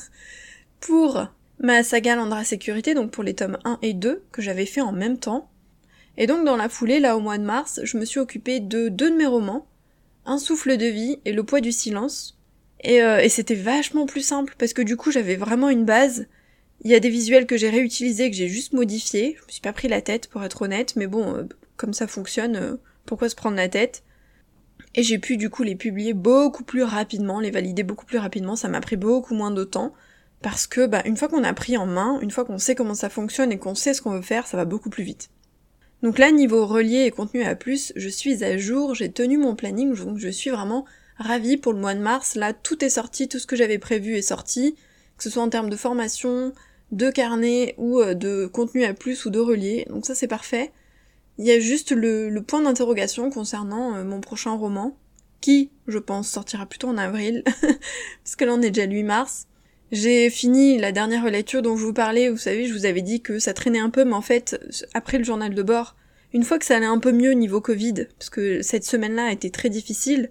pour 0.80 1.26
ma 1.58 1.82
saga 1.82 2.14
Landra 2.14 2.44
Sécurité, 2.44 2.94
donc 2.94 3.10
pour 3.10 3.24
les 3.24 3.34
tomes 3.34 3.58
1 3.64 3.78
et 3.82 3.94
2, 3.94 4.22
que 4.30 4.42
j'avais 4.42 4.66
fait 4.66 4.80
en 4.80 4.92
même 4.92 5.18
temps. 5.18 5.50
Et 6.18 6.26
donc 6.26 6.44
dans 6.44 6.56
la 6.56 6.68
foulée, 6.68 7.00
là 7.00 7.16
au 7.16 7.20
mois 7.20 7.38
de 7.38 7.44
mars, 7.44 7.80
je 7.84 7.96
me 7.96 8.04
suis 8.04 8.20
occupée 8.20 8.60
de 8.60 8.88
deux 8.88 9.10
de 9.10 9.16
mes 9.16 9.26
romans, 9.26 9.66
Un 10.26 10.38
souffle 10.38 10.76
de 10.76 10.86
vie 10.86 11.20
et 11.24 11.32
Le 11.32 11.44
poids 11.44 11.60
du 11.60 11.72
silence, 11.72 12.38
euh, 12.86 13.18
et, 13.18 13.28
c'était 13.28 13.54
vachement 13.54 14.06
plus 14.06 14.20
simple 14.20 14.54
parce 14.58 14.72
que 14.72 14.82
du 14.82 14.96
coup 14.96 15.10
j'avais 15.10 15.36
vraiment 15.36 15.68
une 15.68 15.84
base. 15.84 16.26
Il 16.82 16.90
y 16.90 16.94
a 16.94 17.00
des 17.00 17.08
visuels 17.08 17.46
que 17.46 17.56
j'ai 17.56 17.70
réutilisés, 17.70 18.30
que 18.30 18.36
j'ai 18.36 18.48
juste 18.48 18.72
modifiés. 18.72 19.36
Je 19.38 19.46
me 19.46 19.50
suis 19.50 19.60
pas 19.60 19.72
pris 19.72 19.88
la 19.88 20.00
tête 20.00 20.28
pour 20.28 20.44
être 20.44 20.62
honnête, 20.62 20.94
mais 20.96 21.06
bon, 21.06 21.34
euh, 21.34 21.44
comme 21.76 21.92
ça 21.92 22.06
fonctionne, 22.06 22.56
euh, 22.56 22.76
pourquoi 23.06 23.28
se 23.28 23.36
prendre 23.36 23.56
la 23.56 23.68
tête? 23.68 24.02
Et 24.94 25.02
j'ai 25.02 25.18
pu 25.18 25.36
du 25.36 25.50
coup 25.50 25.62
les 25.62 25.76
publier 25.76 26.14
beaucoup 26.14 26.64
plus 26.64 26.82
rapidement, 26.82 27.40
les 27.40 27.50
valider 27.50 27.82
beaucoup 27.84 28.06
plus 28.06 28.18
rapidement, 28.18 28.56
ça 28.56 28.68
m'a 28.68 28.80
pris 28.80 28.96
beaucoup 28.96 29.34
moins 29.34 29.50
de 29.50 29.64
temps. 29.64 29.92
Parce 30.42 30.66
que 30.66 30.86
bah, 30.86 31.02
une 31.04 31.16
fois 31.16 31.28
qu'on 31.28 31.44
a 31.44 31.52
pris 31.52 31.76
en 31.76 31.86
main, 31.86 32.20
une 32.20 32.30
fois 32.30 32.44
qu'on 32.44 32.58
sait 32.58 32.74
comment 32.74 32.94
ça 32.94 33.08
fonctionne 33.08 33.52
et 33.52 33.58
qu'on 33.58 33.74
sait 33.74 33.94
ce 33.94 34.02
qu'on 34.02 34.12
veut 34.12 34.22
faire, 34.22 34.46
ça 34.46 34.56
va 34.56 34.64
beaucoup 34.64 34.90
plus 34.90 35.04
vite. 35.04 35.30
Donc 36.02 36.18
là, 36.18 36.30
niveau 36.30 36.66
relié 36.66 37.04
et 37.06 37.10
contenu 37.10 37.42
à 37.42 37.56
plus, 37.56 37.92
je 37.96 38.08
suis 38.08 38.44
à 38.44 38.56
jour, 38.56 38.94
j'ai 38.94 39.10
tenu 39.10 39.36
mon 39.36 39.56
planning, 39.56 39.94
donc 39.94 40.18
je 40.18 40.28
suis 40.28 40.50
vraiment 40.50 40.84
ravie 41.16 41.56
pour 41.56 41.72
le 41.72 41.80
mois 41.80 41.94
de 41.94 42.00
mars. 42.00 42.36
Là, 42.36 42.52
tout 42.52 42.84
est 42.84 42.90
sorti, 42.90 43.28
tout 43.28 43.38
ce 43.38 43.46
que 43.46 43.56
j'avais 43.56 43.78
prévu 43.78 44.16
est 44.16 44.22
sorti, 44.22 44.76
que 45.16 45.24
ce 45.24 45.30
soit 45.30 45.42
en 45.42 45.48
termes 45.48 45.70
de 45.70 45.76
formation, 45.76 46.52
de 46.92 47.10
carnet 47.10 47.74
ou 47.78 48.00
euh, 48.00 48.14
de 48.14 48.46
contenu 48.46 48.84
à 48.84 48.94
plus 48.94 49.24
ou 49.24 49.30
de 49.30 49.40
relié. 49.40 49.86
Donc 49.90 50.06
ça, 50.06 50.14
c'est 50.14 50.28
parfait. 50.28 50.72
Il 51.38 51.46
y 51.46 51.50
a 51.50 51.60
juste 51.60 51.92
le, 51.92 52.36
point 52.40 52.62
d'interrogation 52.62 53.30
concernant 53.30 53.94
euh, 53.96 54.04
mon 54.04 54.20
prochain 54.20 54.52
roman, 54.52 54.96
qui, 55.40 55.70
je 55.86 55.98
pense, 55.98 56.28
sortira 56.28 56.66
plutôt 56.66 56.88
en 56.88 56.96
avril, 56.96 57.42
parce 58.24 58.36
que 58.36 58.44
là 58.44 58.54
on 58.54 58.62
est 58.62 58.70
déjà 58.70 58.86
le 58.86 58.94
8 58.94 59.02
mars. 59.04 59.46
J'ai 59.90 60.28
fini 60.28 60.78
la 60.78 60.92
dernière 60.92 61.24
relecture 61.24 61.62
dont 61.62 61.76
je 61.76 61.84
vous 61.84 61.94
parlais, 61.94 62.28
vous 62.28 62.36
savez, 62.36 62.66
je 62.66 62.74
vous 62.74 62.84
avais 62.84 63.00
dit 63.00 63.22
que 63.22 63.38
ça 63.38 63.54
traînait 63.54 63.78
un 63.78 63.90
peu, 63.90 64.04
mais 64.04 64.14
en 64.14 64.20
fait, 64.20 64.60
après 64.92 65.18
le 65.18 65.24
journal 65.24 65.54
de 65.54 65.62
bord, 65.62 65.96
une 66.34 66.42
fois 66.42 66.58
que 66.58 66.66
ça 66.66 66.76
allait 66.76 66.86
un 66.86 66.98
peu 66.98 67.12
mieux 67.12 67.32
niveau 67.32 67.60
Covid, 67.60 68.06
parce 68.18 68.28
que 68.28 68.60
cette 68.60 68.84
semaine-là 68.84 69.26
a 69.26 69.32
été 69.32 69.50
très 69.50 69.70
difficile, 69.70 70.30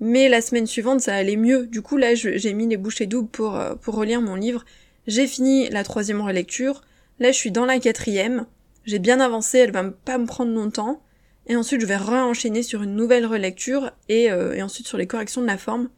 mais 0.00 0.28
la 0.28 0.40
semaine 0.40 0.66
suivante, 0.66 1.00
ça 1.00 1.14
allait 1.14 1.36
mieux. 1.36 1.66
Du 1.66 1.82
coup, 1.82 1.96
là, 1.96 2.14
j'ai 2.14 2.52
mis 2.52 2.66
les 2.66 2.76
bouchées 2.76 3.06
doubles 3.06 3.28
pour, 3.28 3.56
euh, 3.56 3.74
pour 3.74 3.94
relire 3.94 4.20
mon 4.20 4.34
livre. 4.34 4.64
J'ai 5.06 5.26
fini 5.26 5.68
la 5.70 5.84
troisième 5.84 6.20
relecture. 6.20 6.82
Là, 7.18 7.32
je 7.32 7.36
suis 7.36 7.50
dans 7.50 7.64
la 7.64 7.78
quatrième. 7.78 8.46
J'ai 8.84 8.98
bien 8.98 9.20
avancé, 9.20 9.58
elle 9.58 9.72
va 9.72 9.84
pas 9.84 10.18
me 10.18 10.26
prendre 10.26 10.52
longtemps. 10.52 11.00
Et 11.46 11.56
ensuite, 11.56 11.80
je 11.80 11.86
vais 11.86 11.96
re-enchaîner 11.96 12.62
sur 12.62 12.82
une 12.82 12.94
nouvelle 12.94 13.26
relecture 13.26 13.92
euh, 14.10 14.52
et, 14.52 14.62
ensuite 14.62 14.86
sur 14.86 14.98
les 14.98 15.06
corrections 15.06 15.42
de 15.42 15.46
la 15.46 15.58
forme. 15.58 15.90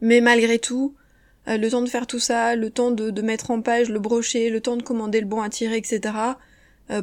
Mais 0.00 0.20
malgré 0.20 0.58
tout, 0.58 0.94
euh, 1.48 1.56
le 1.56 1.70
temps 1.70 1.82
de 1.82 1.88
faire 1.88 2.06
tout 2.06 2.18
ça, 2.18 2.56
le 2.56 2.70
temps 2.70 2.90
de, 2.90 3.22
mettre 3.22 3.50
en 3.50 3.60
page 3.60 3.90
le 3.90 3.98
brochet, 3.98 4.50
le 4.50 4.60
temps 4.60 4.76
de 4.76 4.82
commander 4.82 5.20
le 5.20 5.26
bon 5.26 5.42
à 5.42 5.48
tirer, 5.48 5.76
etc. 5.76 6.14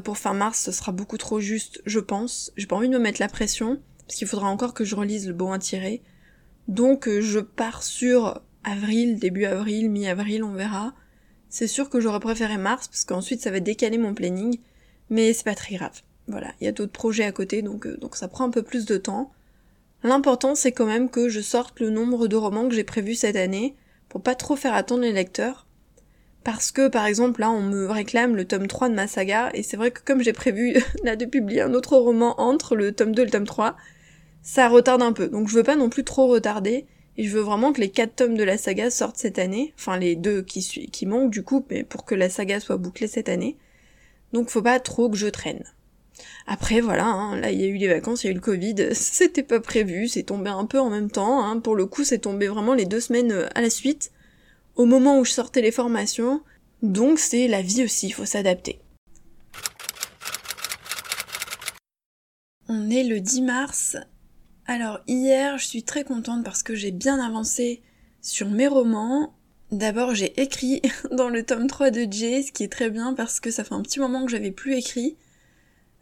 pour 0.04 0.18
fin 0.18 0.34
mars, 0.34 0.62
ce 0.62 0.72
sera 0.72 0.92
beaucoup 0.92 1.18
trop 1.18 1.40
juste, 1.40 1.82
je 1.86 2.00
pense. 2.00 2.52
J'ai 2.56 2.68
pas 2.68 2.76
envie 2.76 2.88
de 2.88 2.94
me 2.94 3.00
mettre 3.00 3.20
la 3.20 3.28
pression, 3.28 3.80
parce 4.12 4.18
qu'il 4.20 4.28
faudra 4.28 4.50
encore 4.50 4.74
que 4.74 4.84
je 4.84 4.96
relise 4.96 5.26
le 5.26 5.34
bon 5.34 5.54
à 5.54 5.58
tirer. 5.58 6.02
Donc 6.68 7.08
euh, 7.08 7.22
je 7.22 7.40
pars 7.40 7.84
sur 7.84 8.42
avril, 8.64 9.20
début 9.20 9.46
avril, 9.46 9.90
mi-avril, 9.90 10.44
on 10.44 10.52
verra. 10.52 10.94
C'est 11.50 11.68
sûr 11.68 11.90
que 11.90 12.00
j'aurais 12.00 12.20
préféré 12.20 12.58
mars 12.58 12.88
parce 12.88 13.04
qu'ensuite 13.04 13.42
ça 13.42 13.52
va 13.52 13.60
décaler 13.60 13.98
mon 13.98 14.14
planning, 14.14 14.60
mais 15.10 15.34
c'est 15.34 15.44
pas 15.44 15.56
très 15.56 15.76
grave. 15.76 16.02
Voilà, 16.28 16.54
il 16.60 16.66
y 16.66 16.68
a 16.68 16.72
d'autres 16.72 16.92
projets 16.92 17.24
à 17.24 17.32
côté 17.32 17.62
donc, 17.62 17.88
euh, 17.88 17.98
donc 17.98 18.16
ça 18.16 18.28
prend 18.28 18.46
un 18.46 18.50
peu 18.50 18.64
plus 18.64 18.86
de 18.86 18.98
temps. 18.98 19.32
L'important 20.04 20.56
c'est 20.56 20.72
quand 20.72 20.86
même 20.86 21.10
que 21.10 21.30
je 21.30 21.42
sorte 21.42 21.80
le 21.80 21.90
nombre 21.90 22.28
de 22.28 22.36
romans 22.36 22.68
que 22.68 22.76
j'ai 22.76 22.84
prévu 22.84 23.16
cette 23.16 23.36
année, 23.36 23.76
pour 24.12 24.22
pas 24.22 24.36
trop 24.36 24.58
faire 24.58 24.74
attendre 24.74 25.04
les 25.04 25.14
lecteurs. 25.14 25.66
Parce 26.44 26.74
que 26.74 26.90
par 26.90 27.06
exemple 27.06 27.40
là 27.40 27.50
on 27.50 27.62
me 27.62 27.90
réclame 27.90 28.36
le 28.36 28.44
tome 28.44 28.68
3 28.68 28.90
de 28.90 28.94
ma 28.94 29.08
saga, 29.08 29.52
et 29.54 29.64
c'est 29.64 29.78
vrai 29.78 29.92
que 29.92 30.02
comme 30.04 30.22
j'ai 30.22 30.34
prévu 30.34 30.76
là 31.06 31.16
de 31.16 31.24
publier 31.24 31.62
un 31.62 31.74
autre 31.74 31.96
roman 31.96 32.40
entre 32.42 32.76
le 32.76 32.92
tome 32.92 33.16
2 33.16 33.22
et 33.22 33.26
le 33.26 33.32
tome 33.32 33.46
3, 33.46 33.78
ça 34.42 34.68
retarde 34.68 35.02
un 35.02 35.14
peu. 35.14 35.30
Donc 35.30 35.48
je 35.48 35.56
veux 35.56 35.64
pas 35.64 35.78
non 35.78 35.90
plus 35.90 36.04
trop 36.04 36.28
retarder, 36.28 36.88
et 37.16 37.24
je 37.24 37.34
veux 37.34 37.42
vraiment 37.42 37.72
que 37.72 37.80
les 37.80 37.90
4 37.90 38.14
tomes 38.14 38.36
de 38.36 38.44
la 38.44 38.58
saga 38.58 38.92
sortent 38.92 39.18
cette 39.18 39.40
année, 39.40 39.74
enfin 39.78 39.98
les 39.98 40.18
deux 40.18 40.42
qui, 40.42 40.60
qui 40.92 41.06
manquent 41.06 41.32
du 41.32 41.44
coup, 41.44 41.66
mais 41.70 41.86
pour 41.86 42.04
que 42.04 42.14
la 42.14 42.30
saga 42.30 42.60
soit 42.60 42.78
bouclée 42.78 43.08
cette 43.08 43.30
année. 43.30 43.56
Donc 44.34 44.50
faut 44.50 44.62
pas 44.62 44.82
trop 44.82 45.10
que 45.10 45.18
je 45.18 45.28
traîne. 45.28 45.64
Après 46.48 46.82
voilà, 46.82 47.06
hein, 47.06 47.40
là 47.40 47.52
il 47.52 47.62
y 47.62 47.64
a 47.64 47.68
eu 47.68 47.78
les 47.78 47.88
vacances, 47.88 48.24
il 48.24 48.28
y 48.28 48.30
a 48.30 48.32
eu 48.32 48.36
le 48.36 48.42
Covid, 48.42 48.90
c'était 48.94 49.44
pas 49.44 49.60
prévu, 49.60 50.08
c'est 50.08 50.24
tombé 50.24 50.50
un 50.50 50.66
peu 50.66 50.80
en 50.80 50.90
même 50.90 51.12
temps, 51.12 51.44
hein. 51.44 51.60
pour 51.60 51.76
le 51.76 51.86
coup 51.86 52.04
c'est 52.04 52.20
tombé 52.20 52.48
vraiment 52.48 52.74
les 52.74 52.86
deux 52.86 53.00
semaines 53.00 53.32
euh, 53.32 53.48
à 53.56 53.62
la 53.62 53.70
suite, 53.70 54.12
au 54.76 54.86
moment 54.86 55.20
où 55.20 55.26
je 55.26 55.32
sortais 55.32 55.62
les 55.62 55.72
formations, 55.72 56.42
donc 56.82 57.20
c'est 57.20 57.48
la 57.48 57.62
vie 57.62 57.84
aussi, 57.84 58.08
il 58.08 58.14
faut 58.14 58.26
s'adapter. 58.26 58.80
On 62.68 62.90
est 62.90 63.04
le 63.04 63.20
10 63.20 63.42
mars. 63.42 63.98
Alors 64.66 65.02
hier, 65.06 65.58
je 65.58 65.66
suis 65.66 65.84
très 65.84 66.06
contente 66.06 66.46
parce 66.46 66.64
que 66.64 66.74
j'ai 66.74 66.92
bien 66.92 67.20
avancé 67.20 67.82
sur 68.22 68.50
mes 68.50 68.68
romans. 68.68 69.34
D'abord, 69.72 70.16
j'ai 70.16 70.40
écrit 70.42 70.82
dans 71.12 71.28
le 71.28 71.44
tome 71.44 71.68
3 71.68 71.92
de 71.92 72.08
Jay, 72.10 72.42
ce 72.44 72.54
qui 72.54 72.64
est 72.64 72.72
très 72.72 72.90
bien 72.90 73.14
parce 73.14 73.42
que 73.42 73.52
ça 73.52 73.66
fait 73.66 73.74
un 73.74 73.82
petit 73.82 74.00
moment 74.00 74.26
que 74.26 74.32
j'avais 74.32 74.52
plus 74.52 74.76
écrit. 74.76 75.18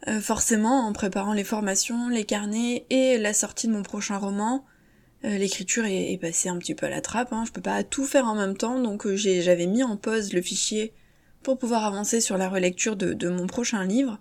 Euh, 0.08 0.20
forcément, 0.20 0.86
en 0.86 0.92
préparant 0.92 1.34
les 1.34 1.44
formations, 1.44 2.08
les 2.08 2.24
carnets 2.24 2.86
et 2.88 3.18
la 3.18 3.34
sortie 3.34 3.66
de 3.66 3.72
mon 3.72 3.82
prochain 3.82 4.16
roman, 4.16 4.64
euh, 5.24 5.36
l'écriture 5.36 5.84
est, 5.84 6.18
passée 6.18 6.48
un 6.48 6.56
petit 6.56 6.74
peu 6.74 6.86
à 6.86 6.90
la 6.90 7.02
trappe. 7.02 7.32
Hein. 7.32 7.44
Je 7.46 7.52
peux 7.52 7.60
pas 7.60 7.84
tout 7.84 8.06
faire 8.06 8.26
en 8.26 8.34
même 8.34 8.56
temps, 8.56 8.80
donc 8.80 9.06
euh, 9.06 9.16
j'avais 9.16 9.66
mis 9.66 9.82
en 9.82 9.96
pause 9.96 10.32
le 10.32 10.40
fichier 10.40 10.94
pour 11.42 11.58
pouvoir 11.58 11.84
avancer 11.84 12.20
sur 12.22 12.38
la 12.38 12.48
relecture 12.48 12.96
de, 12.96 13.12
de, 13.12 13.28
mon 13.28 13.46
prochain 13.46 13.84
livre. 13.84 14.18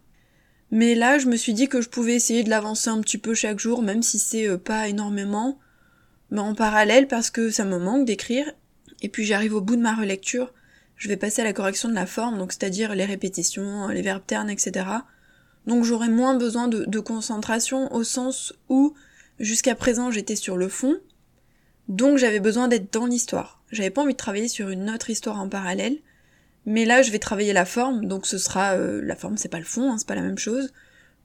Mais 0.72 0.96
là, 0.96 1.18
je 1.18 1.28
me 1.28 1.38
suis 1.38 1.54
dit 1.54 1.70
que 1.70 1.82
je 1.82 1.90
pouvais 1.90 2.16
essayer 2.16 2.44
de 2.44 2.50
l'avancer 2.50 2.90
un 2.90 3.00
petit 3.00 3.18
peu 3.18 3.34
chaque 3.34 3.60
jour, 3.60 3.82
même 3.82 4.04
si 4.04 4.20
c'est 4.20 4.58
pas 4.58 4.90
énormément, 4.90 5.60
mais 6.30 6.42
en 6.42 6.54
parallèle 6.54 7.08
parce 7.08 7.32
que 7.32 7.50
ça 7.50 7.64
me 7.64 7.80
manque 7.80 8.06
d'écrire. 8.06 8.46
Et 9.02 9.10
puis 9.10 9.26
j'arrive 9.26 9.56
au 9.56 9.62
bout 9.62 9.78
de 9.78 9.82
ma 9.82 9.96
relecture, 9.96 10.54
je 10.98 11.08
vais 11.08 11.18
passer 11.18 11.42
à 11.42 11.46
la 11.46 11.54
correction 11.54 11.88
de 11.88 11.96
la 11.96 12.06
forme, 12.06 12.38
donc 12.38 12.52
c'est-à-dire 12.52 12.94
les 12.94 13.06
répétitions, 13.06 13.88
les 13.88 14.02
verbes 14.02 14.26
ternes, 14.28 14.50
etc. 14.50 14.86
Donc 15.68 15.84
j'aurai 15.84 16.10
moins 16.10 16.36
besoin 16.36 16.68
de, 16.68 17.00
concentration 17.00 17.94
au 17.94 18.04
sens 18.04 18.54
où 18.70 18.94
jusqu'à 19.40 19.76
présent 19.76 20.12
j'étais 20.12 20.36
sur 20.36 20.58
le 20.58 20.68
fond, 20.70 20.98
donc 21.88 22.18
j'avais 22.18 22.40
besoin 22.40 22.68
d'être 22.68 22.92
dans 22.94 23.06
l'histoire. 23.06 23.62
J'avais 23.72 23.90
pas 23.90 24.02
envie 24.02 24.14
de 24.14 24.18
travailler 24.18 24.48
sur 24.48 24.70
une 24.70 24.90
autre 24.90 25.10
histoire 25.10 25.40
en 25.40 25.50
parallèle, 25.50 25.98
mais 26.66 26.86
là 26.86 27.02
je 27.02 27.12
vais 27.12 27.20
travailler 27.20 27.54
la 27.54 27.66
forme, 27.66 28.06
donc 28.06 28.26
ce 28.26 28.38
sera 28.38 28.74
euh, 28.74 29.02
la 29.04 29.16
forme 29.16 29.38
c'est 29.38 29.50
pas 29.50 29.60
le 29.60 29.66
fond, 29.66 29.92
hein, 29.92 29.98
c'est 29.98 30.08
pas 30.08 30.16
la 30.16 30.22
même 30.22 30.38
chose. 30.38 30.72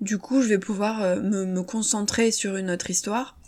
Du 0.00 0.18
coup 0.18 0.42
je 0.42 0.48
vais 0.48 0.58
pouvoir 0.58 1.02
euh, 1.02 1.20
me, 1.20 1.62
concentrer 1.62 2.30
sur 2.30 2.56
une 2.56 2.70
autre 2.70 2.90
histoire 2.90 3.38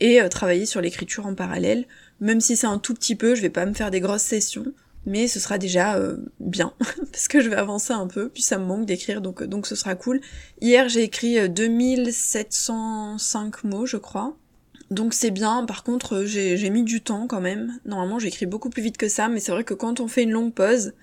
et 0.00 0.20
euh, 0.20 0.28
travailler 0.28 0.66
sur 0.66 0.80
l'écriture 0.80 1.26
en 1.26 1.34
parallèle, 1.34 1.86
même 2.20 2.40
si 2.40 2.56
c'est 2.56 2.66
un 2.66 2.78
tout 2.78 2.94
petit 2.94 3.14
peu, 3.14 3.34
je 3.34 3.42
vais 3.42 3.50
pas 3.50 3.66
me 3.66 3.74
faire 3.74 3.90
des 3.90 4.00
grosses 4.00 4.22
sessions, 4.22 4.72
mais 5.06 5.28
ce 5.28 5.40
sera 5.40 5.58
déjà 5.58 5.96
euh, 5.96 6.16
bien 6.40 6.72
parce 7.12 7.28
que 7.28 7.40
je 7.40 7.48
vais 7.48 7.56
avancer 7.56 7.92
un 7.92 8.06
peu 8.06 8.28
puis 8.28 8.42
ça 8.42 8.58
me 8.58 8.64
manque 8.64 8.86
d'écrire 8.86 9.20
donc 9.20 9.42
donc 9.42 9.66
ce 9.66 9.74
sera 9.74 9.94
cool. 9.94 10.20
Hier 10.60 10.88
j'ai 10.88 11.02
écrit 11.02 11.48
2705 11.48 13.64
euh, 13.64 13.68
mots 13.68 13.86
je 13.86 13.96
crois. 13.96 14.36
Donc 14.90 15.12
c'est 15.12 15.30
bien, 15.30 15.66
par 15.66 15.84
contre 15.84 16.24
j'ai 16.24 16.70
mis 16.70 16.82
du 16.82 17.00
temps 17.00 17.26
quand 17.26 17.40
même. 17.40 17.78
Normalement 17.84 18.18
j'écris 18.18 18.46
beaucoup 18.46 18.70
plus 18.70 18.82
vite 18.82 18.96
que 18.96 19.08
ça, 19.08 19.28
mais 19.28 19.40
c'est 19.40 19.52
vrai 19.52 19.64
que 19.64 19.74
quand 19.74 20.00
on 20.00 20.08
fait 20.08 20.22
une 20.22 20.30
longue 20.30 20.54
pause, 20.54 20.94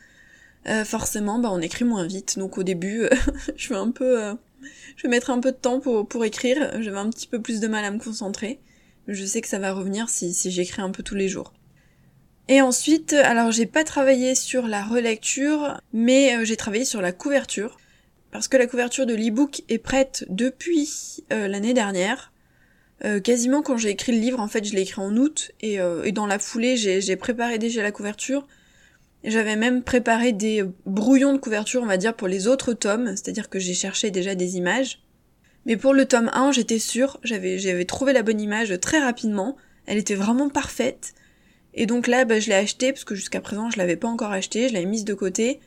euh, 0.67 0.83
forcément 0.83 1.39
bah 1.39 1.49
on 1.51 1.61
écrit 1.61 1.85
moins 1.85 2.07
vite. 2.07 2.39
Donc 2.39 2.57
au 2.57 2.63
début 2.63 3.07
je 3.55 3.69
vais 3.69 3.75
un 3.75 3.91
peu 3.91 4.35
je 4.97 5.03
vais 5.03 5.09
mettre 5.09 5.29
un 5.29 5.39
peu 5.39 5.51
de 5.51 5.57
temps 5.57 5.79
pour, 5.79 6.07
pour 6.07 6.25
écrire, 6.25 6.81
j'avais 6.81 6.97
un 6.97 7.09
petit 7.09 7.27
peu 7.27 7.41
plus 7.41 7.59
de 7.59 7.67
mal 7.67 7.85
à 7.85 7.91
me 7.91 7.99
concentrer. 7.99 8.59
Je 9.07 9.25
sais 9.25 9.41
que 9.41 9.47
ça 9.47 9.59
va 9.59 9.71
revenir 9.71 10.09
si, 10.09 10.33
si 10.33 10.49
j'écris 10.49 10.81
un 10.81 10.89
peu 10.89 11.03
tous 11.03 11.15
les 11.15 11.27
jours. 11.27 11.53
Et 12.47 12.61
ensuite, 12.61 13.13
alors 13.13 13.51
j'ai 13.51 13.65
pas 13.65 13.83
travaillé 13.83 14.35
sur 14.35 14.67
la 14.67 14.83
relecture, 14.83 15.81
mais 15.93 16.35
euh, 16.35 16.45
j'ai 16.45 16.55
travaillé 16.55 16.85
sur 16.85 17.01
la 17.01 17.11
couverture. 17.11 17.77
Parce 18.31 18.47
que 18.47 18.57
la 18.57 18.67
couverture 18.67 19.05
de 19.05 19.15
l'ebook 19.15 19.63
est 19.69 19.77
prête 19.77 20.25
depuis 20.29 21.23
euh, 21.33 21.47
l'année 21.47 21.73
dernière. 21.73 22.31
Euh, 23.03 23.19
quasiment 23.19 23.61
quand 23.61 23.77
j'ai 23.77 23.89
écrit 23.89 24.11
le 24.11 24.19
livre, 24.19 24.39
en 24.39 24.47
fait 24.47 24.63
je 24.63 24.73
l'ai 24.73 24.81
écrit 24.81 25.01
en 25.01 25.15
août, 25.17 25.51
et, 25.61 25.79
et 26.03 26.11
dans 26.11 26.27
la 26.27 26.39
foulée 26.39 26.77
j'ai 26.77 27.15
préparé 27.15 27.57
déjà 27.57 27.81
la 27.81 27.91
couverture. 27.91 28.47
J'avais 29.23 29.55
même 29.55 29.81
préparé 29.81 30.31
des 30.31 30.63
brouillons 30.85 31.33
de 31.33 31.39
couverture, 31.39 31.81
on 31.81 31.87
va 31.87 31.97
dire, 31.97 32.15
pour 32.15 32.27
les 32.27 32.47
autres 32.47 32.73
tomes, 32.73 33.07
c'est-à-dire 33.15 33.49
que 33.49 33.57
j'ai 33.57 33.73
cherché 33.73 34.11
déjà 34.11 34.35
des 34.35 34.55
images. 34.55 35.01
Mais 35.65 35.77
pour 35.77 35.93
le 35.93 36.05
tome 36.05 36.29
1, 36.33 36.51
j'étais 36.51 36.77
sûre, 36.77 37.19
j'avais 37.23 37.85
trouvé 37.85 38.13
la 38.13 38.21
bonne 38.21 38.39
image 38.39 38.79
très 38.79 38.99
rapidement, 38.99 39.57
elle 39.87 39.97
était 39.97 40.15
vraiment 40.15 40.49
parfaite. 40.49 41.15
Et 41.75 41.85
donc 41.85 42.07
là, 42.07 42.23
bah, 42.23 42.39
je 42.39 42.47
l'ai 42.47 42.55
acheté 42.55 42.93
parce 42.93 43.03
que 43.03 43.15
jusqu'à 43.15 43.41
présent 43.41 43.69
je 43.69 43.77
l'avais 43.77 43.97
pas 43.97 44.07
encore 44.07 44.31
acheté, 44.31 44.69
je 44.69 44.73
l'avais 44.73 44.85
mise 44.85 45.03
de 45.03 45.13
côté. 45.13 45.59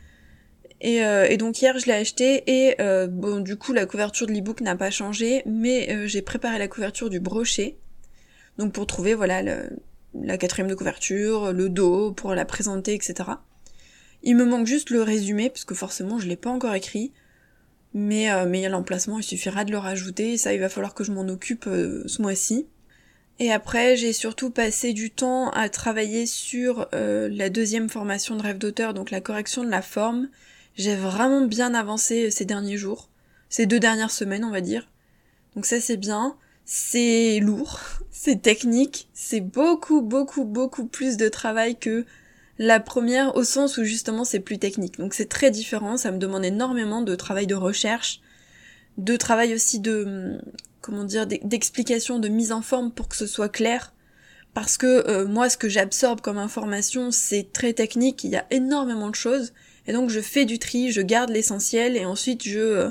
Et, 0.80 1.04
euh, 1.04 1.36
donc 1.36 1.60
hier 1.60 1.78
je 1.78 1.86
l'ai 1.86 1.92
acheté 1.92 2.44
et 2.46 2.80
euh, 2.80 3.08
bon 3.08 3.40
du 3.40 3.56
coup 3.56 3.72
la 3.72 3.84
couverture 3.84 4.26
de 4.26 4.32
l'ebook 4.32 4.60
n'a 4.62 4.74
pas 4.74 4.90
changé, 4.90 5.42
mais 5.44 5.92
euh, 5.92 6.06
j'ai 6.06 6.22
préparé 6.22 6.58
la 6.58 6.66
couverture 6.66 7.10
du 7.10 7.20
brochet. 7.20 7.76
Donc 8.56 8.72
pour 8.72 8.86
trouver 8.86 9.14
voilà 9.14 9.42
la 10.14 10.38
quatrième 10.38 10.68
de 10.68 10.74
couverture, 10.74 11.52
le 11.52 11.68
dos 11.68 12.12
pour 12.12 12.34
la 12.34 12.44
présenter, 12.44 12.94
etc. 12.94 13.30
Il 14.22 14.36
me 14.36 14.46
manque 14.46 14.66
juste 14.66 14.90
le 14.90 15.02
résumé 15.02 15.50
parce 15.50 15.64
que 15.64 15.74
forcément 15.74 16.18
je 16.18 16.26
l'ai 16.26 16.36
pas 16.36 16.50
encore 16.50 16.74
écrit. 16.74 17.12
Mais 17.94 18.28
mais 18.46 18.60
il 18.60 18.62
y 18.62 18.66
a 18.66 18.68
l'emplacement, 18.68 19.18
il 19.18 19.22
suffira 19.22 19.64
de 19.64 19.72
le 19.72 19.78
rajouter 19.78 20.34
et 20.34 20.36
ça 20.36 20.54
il 20.54 20.60
va 20.60 20.68
falloir 20.68 20.94
que 20.94 21.04
je 21.04 21.12
m'en 21.12 21.26
occupe 21.28 21.64
ce 21.64 22.22
mois-ci. 22.22 22.66
Et 23.40 23.52
après, 23.52 23.96
j'ai 23.96 24.12
surtout 24.12 24.50
passé 24.50 24.92
du 24.92 25.10
temps 25.10 25.50
à 25.50 25.68
travailler 25.68 26.26
sur 26.26 26.88
euh, 26.92 27.28
la 27.30 27.50
deuxième 27.50 27.88
formation 27.88 28.34
de 28.36 28.42
rêve 28.42 28.58
d'auteur, 28.58 28.94
donc 28.94 29.10
la 29.10 29.20
correction 29.20 29.62
de 29.62 29.70
la 29.70 29.82
forme. 29.82 30.28
J'ai 30.74 30.96
vraiment 30.96 31.42
bien 31.42 31.72
avancé 31.74 32.26
euh, 32.26 32.30
ces 32.30 32.44
derniers 32.44 32.76
jours, 32.76 33.08
ces 33.48 33.66
deux 33.66 33.78
dernières 33.78 34.10
semaines, 34.10 34.44
on 34.44 34.50
va 34.50 34.60
dire. 34.60 34.88
Donc 35.54 35.66
ça, 35.66 35.80
c'est 35.80 35.96
bien. 35.96 36.36
C'est 36.64 37.38
lourd, 37.40 37.80
c'est 38.10 38.42
technique, 38.42 39.08
c'est 39.14 39.40
beaucoup, 39.40 40.02
beaucoup, 40.02 40.44
beaucoup 40.44 40.86
plus 40.86 41.16
de 41.16 41.28
travail 41.28 41.76
que 41.78 42.04
la 42.58 42.80
première, 42.80 43.36
au 43.36 43.44
sens 43.44 43.78
où 43.78 43.84
justement 43.84 44.24
c'est 44.24 44.40
plus 44.40 44.58
technique. 44.58 44.98
Donc 44.98 45.14
c'est 45.14 45.28
très 45.28 45.52
différent, 45.52 45.96
ça 45.96 46.10
me 46.10 46.18
demande 46.18 46.44
énormément 46.44 47.02
de 47.02 47.14
travail 47.14 47.46
de 47.46 47.54
recherche, 47.54 48.20
de 48.98 49.16
travail 49.16 49.54
aussi 49.54 49.78
de 49.78 50.40
comment 50.80 51.04
dire, 51.04 51.26
d'explication, 51.26 52.18
de 52.18 52.28
mise 52.28 52.52
en 52.52 52.62
forme 52.62 52.92
pour 52.92 53.08
que 53.08 53.16
ce 53.16 53.26
soit 53.26 53.48
clair. 53.48 53.92
Parce 54.54 54.76
que 54.76 55.08
euh, 55.08 55.26
moi, 55.26 55.48
ce 55.48 55.56
que 55.56 55.68
j'absorbe 55.68 56.20
comme 56.20 56.38
information, 56.38 57.10
c'est 57.10 57.52
très 57.52 57.72
technique, 57.72 58.24
il 58.24 58.30
y 58.30 58.36
a 58.36 58.46
énormément 58.50 59.10
de 59.10 59.14
choses. 59.14 59.52
Et 59.86 59.92
donc 59.92 60.10
je 60.10 60.20
fais 60.20 60.44
du 60.44 60.58
tri, 60.58 60.90
je 60.92 61.00
garde 61.00 61.30
l'essentiel 61.30 61.96
et 61.96 62.04
ensuite 62.04 62.46
je, 62.46 62.58
euh, 62.58 62.90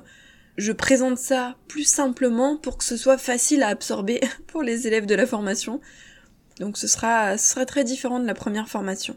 je 0.58 0.72
présente 0.72 1.18
ça 1.18 1.56
plus 1.68 1.84
simplement 1.84 2.58
pour 2.58 2.78
que 2.78 2.84
ce 2.84 2.98
soit 2.98 3.18
facile 3.18 3.64
à 3.64 3.68
absorber 3.68 4.22
pour 4.48 4.64
les 4.64 4.88
élèves 4.88 5.06
de 5.06 5.16
la 5.16 5.28
formation. 5.28 5.80
Donc 6.60 6.78
ce 6.78 6.88
sera, 6.88 7.38
sera 7.38 7.66
très 7.66 7.84
différent 7.84 8.20
de 8.20 8.26
la 8.26 8.34
première 8.34 8.68
formation. 8.68 9.16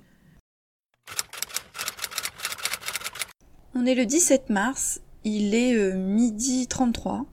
On 3.75 3.87
est 3.87 3.95
le 3.95 4.05
17 4.05 4.51
mars, 4.51 5.01
il 5.25 5.55
est 5.55 5.75
euh, 5.75 5.95
midi 5.95 6.67
33. 6.67 7.25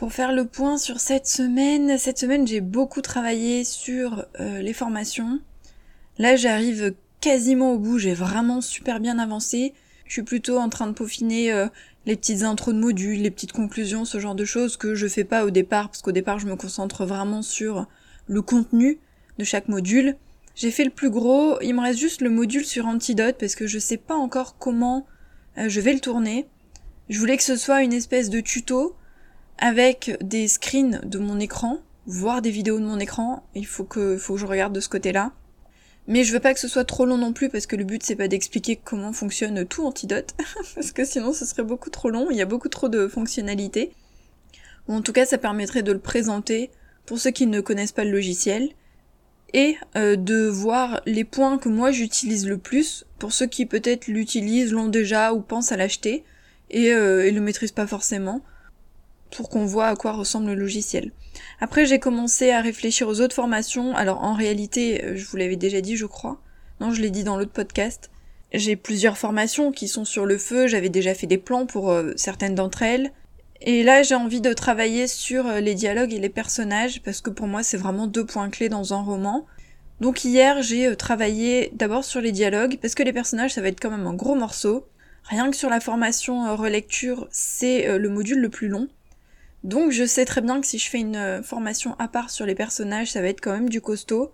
Pour 0.00 0.14
faire 0.14 0.32
le 0.32 0.46
point 0.46 0.78
sur 0.78 0.98
cette 0.98 1.26
semaine, 1.26 1.98
cette 1.98 2.16
semaine 2.16 2.46
j'ai 2.46 2.62
beaucoup 2.62 3.02
travaillé 3.02 3.64
sur 3.64 4.24
euh, 4.40 4.62
les 4.62 4.72
formations. 4.72 5.40
Là 6.16 6.36
j'arrive 6.36 6.94
quasiment 7.20 7.74
au 7.74 7.78
bout, 7.78 7.98
j'ai 7.98 8.14
vraiment 8.14 8.62
super 8.62 8.98
bien 8.98 9.18
avancé. 9.18 9.74
Je 10.06 10.14
suis 10.14 10.22
plutôt 10.22 10.56
en 10.56 10.70
train 10.70 10.86
de 10.86 10.92
peaufiner 10.92 11.52
euh, 11.52 11.66
les 12.06 12.16
petites 12.16 12.44
intros 12.44 12.72
de 12.72 12.80
modules, 12.80 13.20
les 13.20 13.30
petites 13.30 13.52
conclusions, 13.52 14.06
ce 14.06 14.18
genre 14.18 14.34
de 14.34 14.46
choses 14.46 14.78
que 14.78 14.94
je 14.94 15.06
fais 15.06 15.24
pas 15.24 15.44
au 15.44 15.50
départ, 15.50 15.90
parce 15.90 16.00
qu'au 16.00 16.12
départ 16.12 16.38
je 16.38 16.46
me 16.46 16.56
concentre 16.56 17.04
vraiment 17.04 17.42
sur 17.42 17.86
le 18.26 18.40
contenu 18.40 19.00
de 19.36 19.44
chaque 19.44 19.68
module. 19.68 20.16
J'ai 20.54 20.70
fait 20.70 20.84
le 20.84 20.90
plus 20.90 21.10
gros, 21.10 21.60
il 21.60 21.74
me 21.74 21.82
reste 21.82 21.98
juste 21.98 22.22
le 22.22 22.30
module 22.30 22.64
sur 22.64 22.86
Antidote 22.86 23.36
parce 23.38 23.54
que 23.54 23.66
je 23.66 23.78
sais 23.78 23.98
pas 23.98 24.16
encore 24.16 24.56
comment 24.56 25.06
euh, 25.58 25.68
je 25.68 25.78
vais 25.82 25.92
le 25.92 26.00
tourner. 26.00 26.46
Je 27.10 27.18
voulais 27.18 27.36
que 27.36 27.42
ce 27.42 27.56
soit 27.56 27.82
une 27.82 27.92
espèce 27.92 28.30
de 28.30 28.40
tuto 28.40 28.96
avec 29.60 30.16
des 30.22 30.48
screens 30.48 31.00
de 31.04 31.18
mon 31.18 31.38
écran, 31.38 31.78
voire 32.06 32.42
des 32.42 32.50
vidéos 32.50 32.78
de 32.78 32.84
mon 32.84 32.98
écran. 32.98 33.44
Il 33.54 33.66
faut 33.66 33.84
que, 33.84 34.16
je 34.16 34.46
regarde 34.46 34.72
de 34.72 34.80
ce 34.80 34.88
côté-là. 34.88 35.32
Mais 36.08 36.24
je 36.24 36.32
veux 36.32 36.40
pas 36.40 36.54
que 36.54 36.60
ce 36.60 36.66
soit 36.66 36.84
trop 36.84 37.04
long 37.04 37.18
non 37.18 37.32
plus 37.32 37.50
parce 37.50 37.66
que 37.66 37.76
le 37.76 37.84
but 37.84 38.02
c'est 38.02 38.16
pas 38.16 38.26
d'expliquer 38.26 38.80
comment 38.82 39.12
fonctionne 39.12 39.64
tout 39.66 39.84
Antidote 39.84 40.34
parce 40.74 40.90
que 40.92 41.04
sinon 41.04 41.32
ce 41.32 41.44
serait 41.44 41.62
beaucoup 41.62 41.90
trop 41.90 42.10
long, 42.10 42.28
il 42.30 42.36
y 42.36 42.42
a 42.42 42.46
beaucoup 42.46 42.70
trop 42.70 42.88
de 42.88 43.06
fonctionnalités. 43.06 43.92
Ou 44.88 44.94
en 44.94 45.02
tout 45.02 45.12
cas 45.12 45.26
ça 45.26 45.38
permettrait 45.38 45.82
de 45.82 45.92
le 45.92 46.00
présenter 46.00 46.70
pour 47.04 47.18
ceux 47.18 47.30
qui 47.30 47.46
ne 47.46 47.60
connaissent 47.60 47.92
pas 47.92 48.04
le 48.04 48.10
logiciel, 48.10 48.70
et 49.52 49.76
euh, 49.96 50.16
de 50.16 50.46
voir 50.46 51.00
les 51.06 51.24
points 51.24 51.58
que 51.58 51.68
moi 51.68 51.90
j'utilise 51.90 52.46
le 52.46 52.58
plus, 52.58 53.04
pour 53.18 53.32
ceux 53.32 53.46
qui 53.46 53.66
peut-être 53.66 54.06
l'utilisent, 54.06 54.72
l'ont 54.72 54.88
déjà 54.88 55.32
ou 55.32 55.40
pensent 55.40 55.72
à 55.72 55.76
l'acheter, 55.76 56.24
et, 56.70 56.92
euh, 56.92 57.26
et 57.26 57.30
le 57.30 57.40
maîtrisent 57.40 57.72
pas 57.72 57.86
forcément, 57.86 58.42
pour 59.30 59.48
qu'on 59.48 59.64
voit 59.64 59.86
à 59.86 59.96
quoi 59.96 60.12
ressemble 60.12 60.48
le 60.48 60.54
logiciel. 60.54 61.12
Après 61.60 61.86
j'ai 61.86 61.98
commencé 61.98 62.50
à 62.50 62.60
réfléchir 62.60 63.08
aux 63.08 63.20
autres 63.20 63.34
formations, 63.34 63.94
alors 63.94 64.22
en 64.22 64.34
réalité, 64.34 65.04
euh, 65.04 65.16
je 65.16 65.26
vous 65.26 65.36
l'avais 65.36 65.56
déjà 65.56 65.80
dit 65.80 65.96
je 65.96 66.06
crois, 66.06 66.40
non 66.80 66.92
je 66.92 67.00
l'ai 67.00 67.10
dit 67.10 67.24
dans 67.24 67.36
l'autre 67.36 67.52
podcast, 67.52 68.10
j'ai 68.52 68.76
plusieurs 68.76 69.18
formations 69.18 69.72
qui 69.72 69.88
sont 69.88 70.04
sur 70.04 70.26
le 70.26 70.38
feu, 70.38 70.66
j'avais 70.66 70.88
déjà 70.88 71.14
fait 71.14 71.26
des 71.26 71.38
plans 71.38 71.66
pour 71.66 71.90
euh, 71.90 72.12
certaines 72.16 72.54
d'entre 72.54 72.82
elles. 72.82 73.12
Et 73.62 73.82
là, 73.82 74.02
j'ai 74.02 74.14
envie 74.14 74.40
de 74.40 74.54
travailler 74.54 75.06
sur 75.06 75.46
euh, 75.46 75.60
les 75.60 75.74
dialogues 75.74 76.14
et 76.14 76.18
les 76.18 76.30
personnages 76.30 77.02
parce 77.02 77.20
que 77.20 77.30
pour 77.30 77.46
moi, 77.46 77.62
c'est 77.62 77.76
vraiment 77.76 78.06
deux 78.06 78.24
points 78.24 78.48
clés 78.48 78.70
dans 78.70 78.94
un 78.94 79.02
roman. 79.02 79.46
Donc 80.00 80.24
hier, 80.24 80.62
j'ai 80.62 80.96
travaillé 80.96 81.70
d'abord 81.74 82.04
sur 82.04 82.22
les 82.22 82.32
dialogues 82.32 82.78
parce 82.80 82.94
que 82.94 83.02
les 83.02 83.12
personnages, 83.12 83.52
ça 83.52 83.60
va 83.60 83.68
être 83.68 83.80
quand 83.80 83.90
même 83.90 84.06
un 84.06 84.14
gros 84.14 84.34
morceau. 84.34 84.86
Rien 85.24 85.50
que 85.50 85.56
sur 85.56 85.68
la 85.68 85.78
formation 85.78 86.56
relecture, 86.56 87.28
c'est 87.30 87.98
le 87.98 88.08
module 88.08 88.40
le 88.40 88.48
plus 88.48 88.68
long. 88.68 88.88
Donc 89.64 89.92
je 89.92 90.04
sais 90.04 90.24
très 90.24 90.40
bien 90.40 90.60
que 90.60 90.66
si 90.66 90.78
je 90.78 90.88
fais 90.88 91.00
une 91.00 91.42
formation 91.42 91.94
à 91.98 92.08
part 92.08 92.30
sur 92.30 92.46
les 92.46 92.54
personnages, 92.54 93.12
ça 93.12 93.20
va 93.20 93.28
être 93.28 93.40
quand 93.40 93.52
même 93.52 93.68
du 93.68 93.80
costaud. 93.80 94.32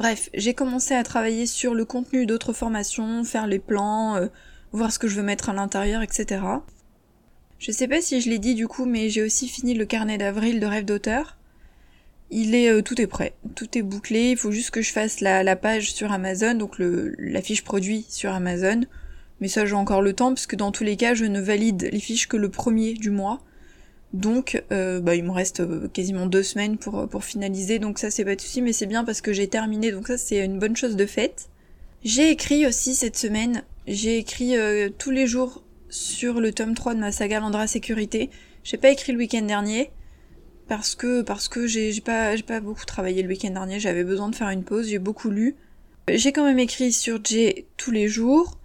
Bref, 0.00 0.30
j'ai 0.32 0.54
commencé 0.54 0.94
à 0.94 1.02
travailler 1.02 1.44
sur 1.44 1.74
le 1.74 1.84
contenu 1.84 2.24
d'autres 2.24 2.54
formations, 2.54 3.22
faire 3.22 3.46
les 3.46 3.58
plans, 3.58 4.16
euh, 4.16 4.28
voir 4.72 4.90
ce 4.92 4.98
que 4.98 5.08
je 5.08 5.16
veux 5.16 5.22
mettre 5.22 5.50
à 5.50 5.52
l'intérieur, 5.52 6.00
etc. 6.00 6.40
Je 7.58 7.70
sais 7.70 7.86
pas 7.86 8.00
si 8.00 8.22
je 8.22 8.30
l'ai 8.30 8.38
dit 8.38 8.54
du 8.54 8.66
coup, 8.66 8.86
mais 8.86 9.10
j'ai 9.10 9.22
aussi 9.22 9.46
fini 9.46 9.74
le 9.74 9.84
carnet 9.84 10.16
d'avril 10.16 10.58
de 10.58 10.64
rêve 10.64 10.86
d'auteur. 10.86 11.36
Il 12.30 12.54
est 12.54 12.70
euh, 12.70 12.80
tout 12.80 12.98
est 12.98 13.06
prêt, 13.06 13.34
tout 13.54 13.76
est 13.76 13.82
bouclé. 13.82 14.30
Il 14.30 14.38
faut 14.38 14.52
juste 14.52 14.70
que 14.70 14.80
je 14.80 14.90
fasse 14.90 15.20
la, 15.20 15.54
page 15.54 15.92
sur 15.92 16.12
Amazon, 16.12 16.54
donc 16.54 16.78
le, 16.78 17.14
la 17.18 17.42
fiche 17.42 17.62
produit 17.62 18.06
sur 18.08 18.32
Amazon. 18.32 18.80
Mais 19.42 19.48
ça 19.48 19.66
j'ai 19.66 19.74
encore 19.74 20.00
le 20.00 20.14
temps, 20.14 20.32
puisque 20.32 20.56
dans 20.56 20.72
tous 20.72 20.84
les 20.84 20.96
cas, 20.96 21.12
je 21.12 21.26
ne 21.26 21.42
valide 21.42 21.90
les 21.92 22.00
fiches 22.00 22.26
que 22.26 22.38
le 22.38 22.48
premier 22.48 22.94
du 22.94 23.10
mois. 23.10 23.42
Donc, 24.12 24.62
euh, 24.72 25.00
bah, 25.00 25.14
il 25.14 25.24
me 25.24 25.30
reste 25.30 25.60
euh, 25.60 25.88
quasiment 25.88 26.26
deux 26.26 26.42
semaines 26.42 26.78
pour, 26.78 26.98
euh, 26.98 27.06
pour 27.06 27.24
finaliser, 27.24 27.78
donc 27.78 27.98
ça 27.98 28.10
c'est 28.10 28.24
pas 28.24 28.34
de 28.34 28.40
souci, 28.40 28.60
mais 28.60 28.72
c'est 28.72 28.86
bien 28.86 29.04
parce 29.04 29.20
que 29.20 29.32
j'ai 29.32 29.46
terminé, 29.46 29.92
donc 29.92 30.08
ça 30.08 30.18
c'est 30.18 30.44
une 30.44 30.58
bonne 30.58 30.76
chose 30.76 30.96
de 30.96 31.06
faite. 31.06 31.48
J'ai 32.02 32.30
écrit 32.30 32.66
aussi 32.66 32.96
cette 32.96 33.16
semaine, 33.16 33.62
j'ai 33.86 34.18
écrit 34.18 34.54
tous 34.98 35.10
les 35.10 35.26
jours 35.26 35.62
sur 35.90 36.40
le 36.40 36.52
tome 36.52 36.74
3 36.74 36.94
de 36.94 37.00
ma 37.00 37.12
saga 37.12 37.40
Landra 37.40 37.66
Sécurité. 37.66 38.30
J'ai 38.64 38.78
pas 38.78 38.90
écrit 38.90 39.12
le 39.12 39.18
week-end 39.18 39.42
dernier, 39.42 39.90
parce 40.66 40.94
que 40.94 41.20
parce 41.20 41.48
que 41.48 41.66
j'ai 41.66 41.92
pas, 42.00 42.36
j'ai 42.36 42.42
pas 42.42 42.60
beaucoup 42.60 42.86
travaillé 42.86 43.22
le 43.22 43.28
week-end 43.28 43.50
dernier, 43.50 43.78
j'avais 43.80 44.02
besoin 44.02 44.30
de 44.30 44.34
faire 44.34 44.48
une 44.48 44.64
pause, 44.64 44.88
j'ai 44.88 44.98
beaucoup 44.98 45.28
lu. 45.28 45.56
J'ai 46.08 46.32
quand 46.32 46.44
même 46.44 46.58
écrit 46.58 46.90
sur 46.90 47.22
J 47.22 47.66
tous 47.76 47.90
les 47.90 48.08
jours, 48.08 48.58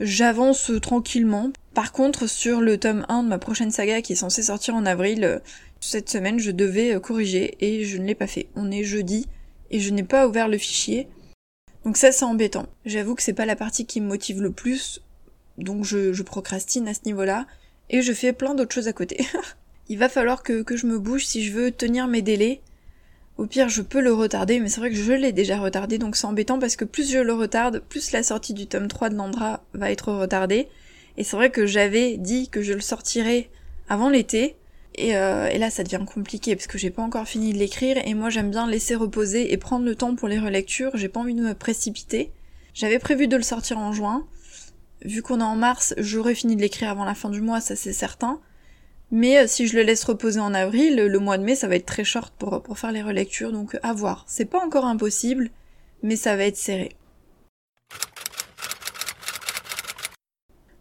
j'avance 0.00 0.72
tranquillement, 0.82 1.50
par 1.72 1.92
contre, 1.92 2.28
sur 2.28 2.60
le 2.60 2.78
tome 2.78 3.04
1 3.08 3.24
de 3.24 3.28
ma 3.28 3.38
prochaine 3.38 3.70
saga 3.70 4.02
qui 4.02 4.12
est 4.12 4.16
censé 4.16 4.42
sortir 4.42 4.74
en 4.74 4.86
avril, 4.86 5.24
euh, 5.24 5.38
cette 5.80 6.08
semaine, 6.08 6.38
je 6.38 6.50
devais 6.50 6.94
euh, 6.94 7.00
corriger 7.00 7.56
et 7.60 7.84
je 7.84 7.98
ne 7.98 8.04
l'ai 8.04 8.14
pas 8.14 8.26
fait. 8.26 8.48
On 8.56 8.70
est 8.70 8.84
jeudi 8.84 9.26
et 9.70 9.80
je 9.80 9.90
n'ai 9.90 10.02
pas 10.02 10.26
ouvert 10.26 10.48
le 10.48 10.58
fichier. 10.58 11.08
Donc 11.84 11.96
ça, 11.96 12.12
c'est 12.12 12.24
embêtant. 12.24 12.66
J'avoue 12.84 13.14
que 13.14 13.22
c'est 13.22 13.34
pas 13.34 13.46
la 13.46 13.56
partie 13.56 13.86
qui 13.86 14.00
me 14.00 14.06
motive 14.06 14.40
le 14.40 14.50
plus, 14.50 15.02
donc 15.58 15.84
je, 15.84 16.22
procrastine 16.22 16.88
à 16.88 16.94
ce 16.94 17.00
niveau-là 17.04 17.46
et 17.90 18.00
je 18.02 18.12
fais 18.12 18.32
plein 18.32 18.54
d'autres 18.54 18.74
choses 18.74 18.88
à 18.88 18.92
côté. 18.92 19.24
Il 19.88 19.98
va 19.98 20.08
falloir 20.08 20.42
que 20.42 20.64
je 20.76 20.86
me 20.86 20.98
bouge 20.98 21.26
si 21.26 21.44
je 21.44 21.52
veux 21.52 21.70
tenir 21.70 22.08
mes 22.08 22.22
délais. 22.22 22.62
Au 23.36 23.46
pire, 23.46 23.68
je 23.68 23.82
peux 23.82 24.00
le 24.00 24.12
retarder, 24.12 24.60
mais 24.60 24.68
c'est 24.68 24.80
vrai 24.80 24.90
que 24.90 24.96
je 24.96 25.12
l'ai 25.12 25.32
déjà 25.32 25.58
retardé, 25.58 25.98
donc 25.98 26.14
c'est 26.14 26.26
embêtant 26.26 26.60
parce 26.60 26.76
que 26.76 26.84
plus 26.84 27.10
je 27.10 27.18
le 27.18 27.32
retarde, 27.32 27.80
plus 27.80 28.12
la 28.12 28.22
sortie 28.22 28.54
du 28.54 28.68
tome 28.68 28.86
3 28.86 29.08
de 29.08 29.16
Landra 29.16 29.64
va 29.72 29.90
être 29.90 30.12
retardée. 30.12 30.68
Et 31.16 31.24
c'est 31.24 31.36
vrai 31.36 31.50
que 31.50 31.66
j'avais 31.66 32.16
dit 32.16 32.48
que 32.48 32.62
je 32.62 32.72
le 32.72 32.80
sortirais 32.80 33.50
avant 33.88 34.08
l'été. 34.08 34.56
Et, 34.96 35.16
euh, 35.16 35.48
et, 35.48 35.58
là, 35.58 35.70
ça 35.70 35.82
devient 35.82 36.04
compliqué 36.06 36.54
parce 36.54 36.68
que 36.68 36.78
j'ai 36.78 36.90
pas 36.90 37.02
encore 37.02 37.26
fini 37.26 37.52
de 37.52 37.58
l'écrire 37.58 37.96
et 38.04 38.14
moi 38.14 38.30
j'aime 38.30 38.50
bien 38.50 38.68
laisser 38.68 38.94
reposer 38.94 39.52
et 39.52 39.56
prendre 39.56 39.84
le 39.84 39.96
temps 39.96 40.14
pour 40.14 40.28
les 40.28 40.38
relectures. 40.38 40.92
J'ai 40.94 41.08
pas 41.08 41.18
envie 41.18 41.34
de 41.34 41.42
me 41.42 41.54
précipiter. 41.54 42.30
J'avais 42.74 43.00
prévu 43.00 43.26
de 43.26 43.36
le 43.36 43.42
sortir 43.42 43.78
en 43.78 43.92
juin. 43.92 44.24
Vu 45.04 45.20
qu'on 45.22 45.40
est 45.40 45.44
en 45.44 45.56
mars, 45.56 45.94
j'aurais 45.98 46.36
fini 46.36 46.54
de 46.54 46.60
l'écrire 46.60 46.90
avant 46.90 47.04
la 47.04 47.14
fin 47.14 47.28
du 47.28 47.40
mois, 47.40 47.60
ça 47.60 47.74
c'est 47.74 47.92
certain. 47.92 48.40
Mais 49.10 49.38
euh, 49.38 49.46
si 49.46 49.66
je 49.66 49.76
le 49.76 49.82
laisse 49.82 50.04
reposer 50.04 50.40
en 50.40 50.54
avril, 50.54 50.96
le 50.96 51.18
mois 51.18 51.38
de 51.38 51.44
mai, 51.44 51.54
ça 51.54 51.68
va 51.68 51.76
être 51.76 51.86
très 51.86 52.04
short 52.04 52.34
pour, 52.36 52.78
faire 52.78 52.92
les 52.92 53.02
relectures, 53.02 53.52
donc 53.52 53.78
à 53.82 53.92
voir. 53.92 54.24
C'est 54.26 54.44
pas 54.44 54.64
encore 54.64 54.86
impossible, 54.86 55.50
mais 56.02 56.16
ça 56.16 56.36
va 56.36 56.44
être 56.44 56.56
serré. 56.56 56.92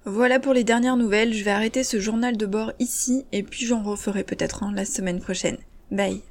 Voilà 0.05 0.39
pour 0.39 0.53
les 0.53 0.65
dernières 0.65 0.97
nouvelles, 0.97 1.33
je 1.33 1.43
vais 1.45 1.51
arrêter 1.51 1.83
ce 1.83 1.97
journal 1.97 2.35
de 2.35 2.45
bord 2.45 2.73
ici 2.79 3.25
et 3.31 3.41
puis 3.41 3.65
j'en 3.65 3.83
referai 3.83 4.25
peut-être 4.25 4.65
la 4.73 4.83
semaine 4.83 5.21
prochaine. 5.21 5.57
Bye 5.91 6.21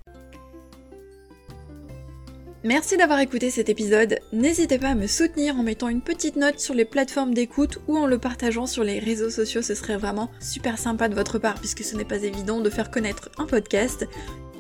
Merci 2.65 2.97
d'avoir 2.97 3.19
écouté 3.19 3.51
cet 3.51 3.69
épisode. 3.69 4.21
N'hésitez 4.33 4.79
pas 4.79 4.91
à 4.91 4.95
me 4.95 5.09
soutenir 5.09 5.57
en 5.59 5.65
mettant 5.65 5.89
une 5.89 6.01
petite 6.01 6.37
note 6.37 6.61
sur 6.61 6.75
les 6.75 6.85
plateformes 6.85 7.35
d'écoute 7.35 7.81
ou 7.89 7.99
en 7.99 8.07
le 8.07 8.19
partageant 8.19 8.67
sur 8.67 8.85
les 8.85 9.01
réseaux 9.01 9.31
sociaux, 9.31 9.63
ce 9.63 9.75
serait 9.75 9.97
vraiment 9.97 10.31
super 10.39 10.79
sympa 10.79 11.09
de 11.09 11.17
votre 11.17 11.41
part 11.41 11.57
puisque 11.57 11.83
ce 11.83 11.97
n'est 11.97 12.05
pas 12.05 12.23
évident 12.23 12.61
de 12.61 12.71
faire 12.71 12.93
connaître 12.93 13.31
un 13.37 13.47
podcast. 13.47 14.07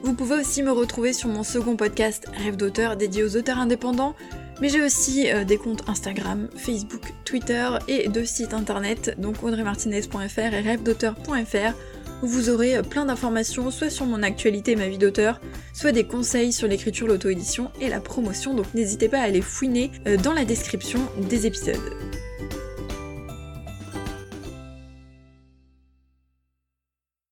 Vous 0.02 0.14
pouvez 0.14 0.34
aussi 0.34 0.64
me 0.64 0.72
retrouver 0.72 1.12
sur 1.12 1.28
mon 1.28 1.44
second 1.44 1.76
podcast 1.76 2.26
Rêve 2.42 2.56
d'auteur 2.56 2.96
dédié 2.96 3.22
aux 3.22 3.36
auteurs 3.36 3.58
indépendants 3.58 4.16
mais 4.60 4.68
j'ai 4.68 4.82
aussi 4.82 5.28
euh, 5.30 5.44
des 5.44 5.56
comptes 5.56 5.88
Instagram, 5.88 6.48
Facebook, 6.56 7.12
Twitter 7.24 7.68
et 7.88 8.08
deux 8.08 8.24
sites 8.24 8.54
internet, 8.54 9.16
donc 9.18 9.42
audreymartinez.fr 9.42 10.38
et 10.38 10.60
rêvedauteur.fr, 10.60 11.74
vous 12.22 12.50
aurez 12.50 12.82
plein 12.82 13.04
d'informations 13.04 13.70
soit 13.70 13.90
sur 13.90 14.06
mon 14.06 14.22
actualité 14.22 14.72
et 14.72 14.76
ma 14.76 14.88
vie 14.88 14.98
d'auteur, 14.98 15.40
soit 15.72 15.92
des 15.92 16.04
conseils 16.04 16.52
sur 16.52 16.68
l'écriture, 16.68 17.06
l'auto-édition 17.06 17.70
et 17.80 17.88
la 17.88 18.00
promotion, 18.00 18.54
donc 18.54 18.66
n'hésitez 18.74 19.08
pas 19.08 19.18
à 19.18 19.24
aller 19.24 19.42
fouiner 19.42 19.90
euh, 20.06 20.16
dans 20.16 20.32
la 20.32 20.44
description 20.44 21.00
des 21.28 21.46
épisodes. 21.46 22.11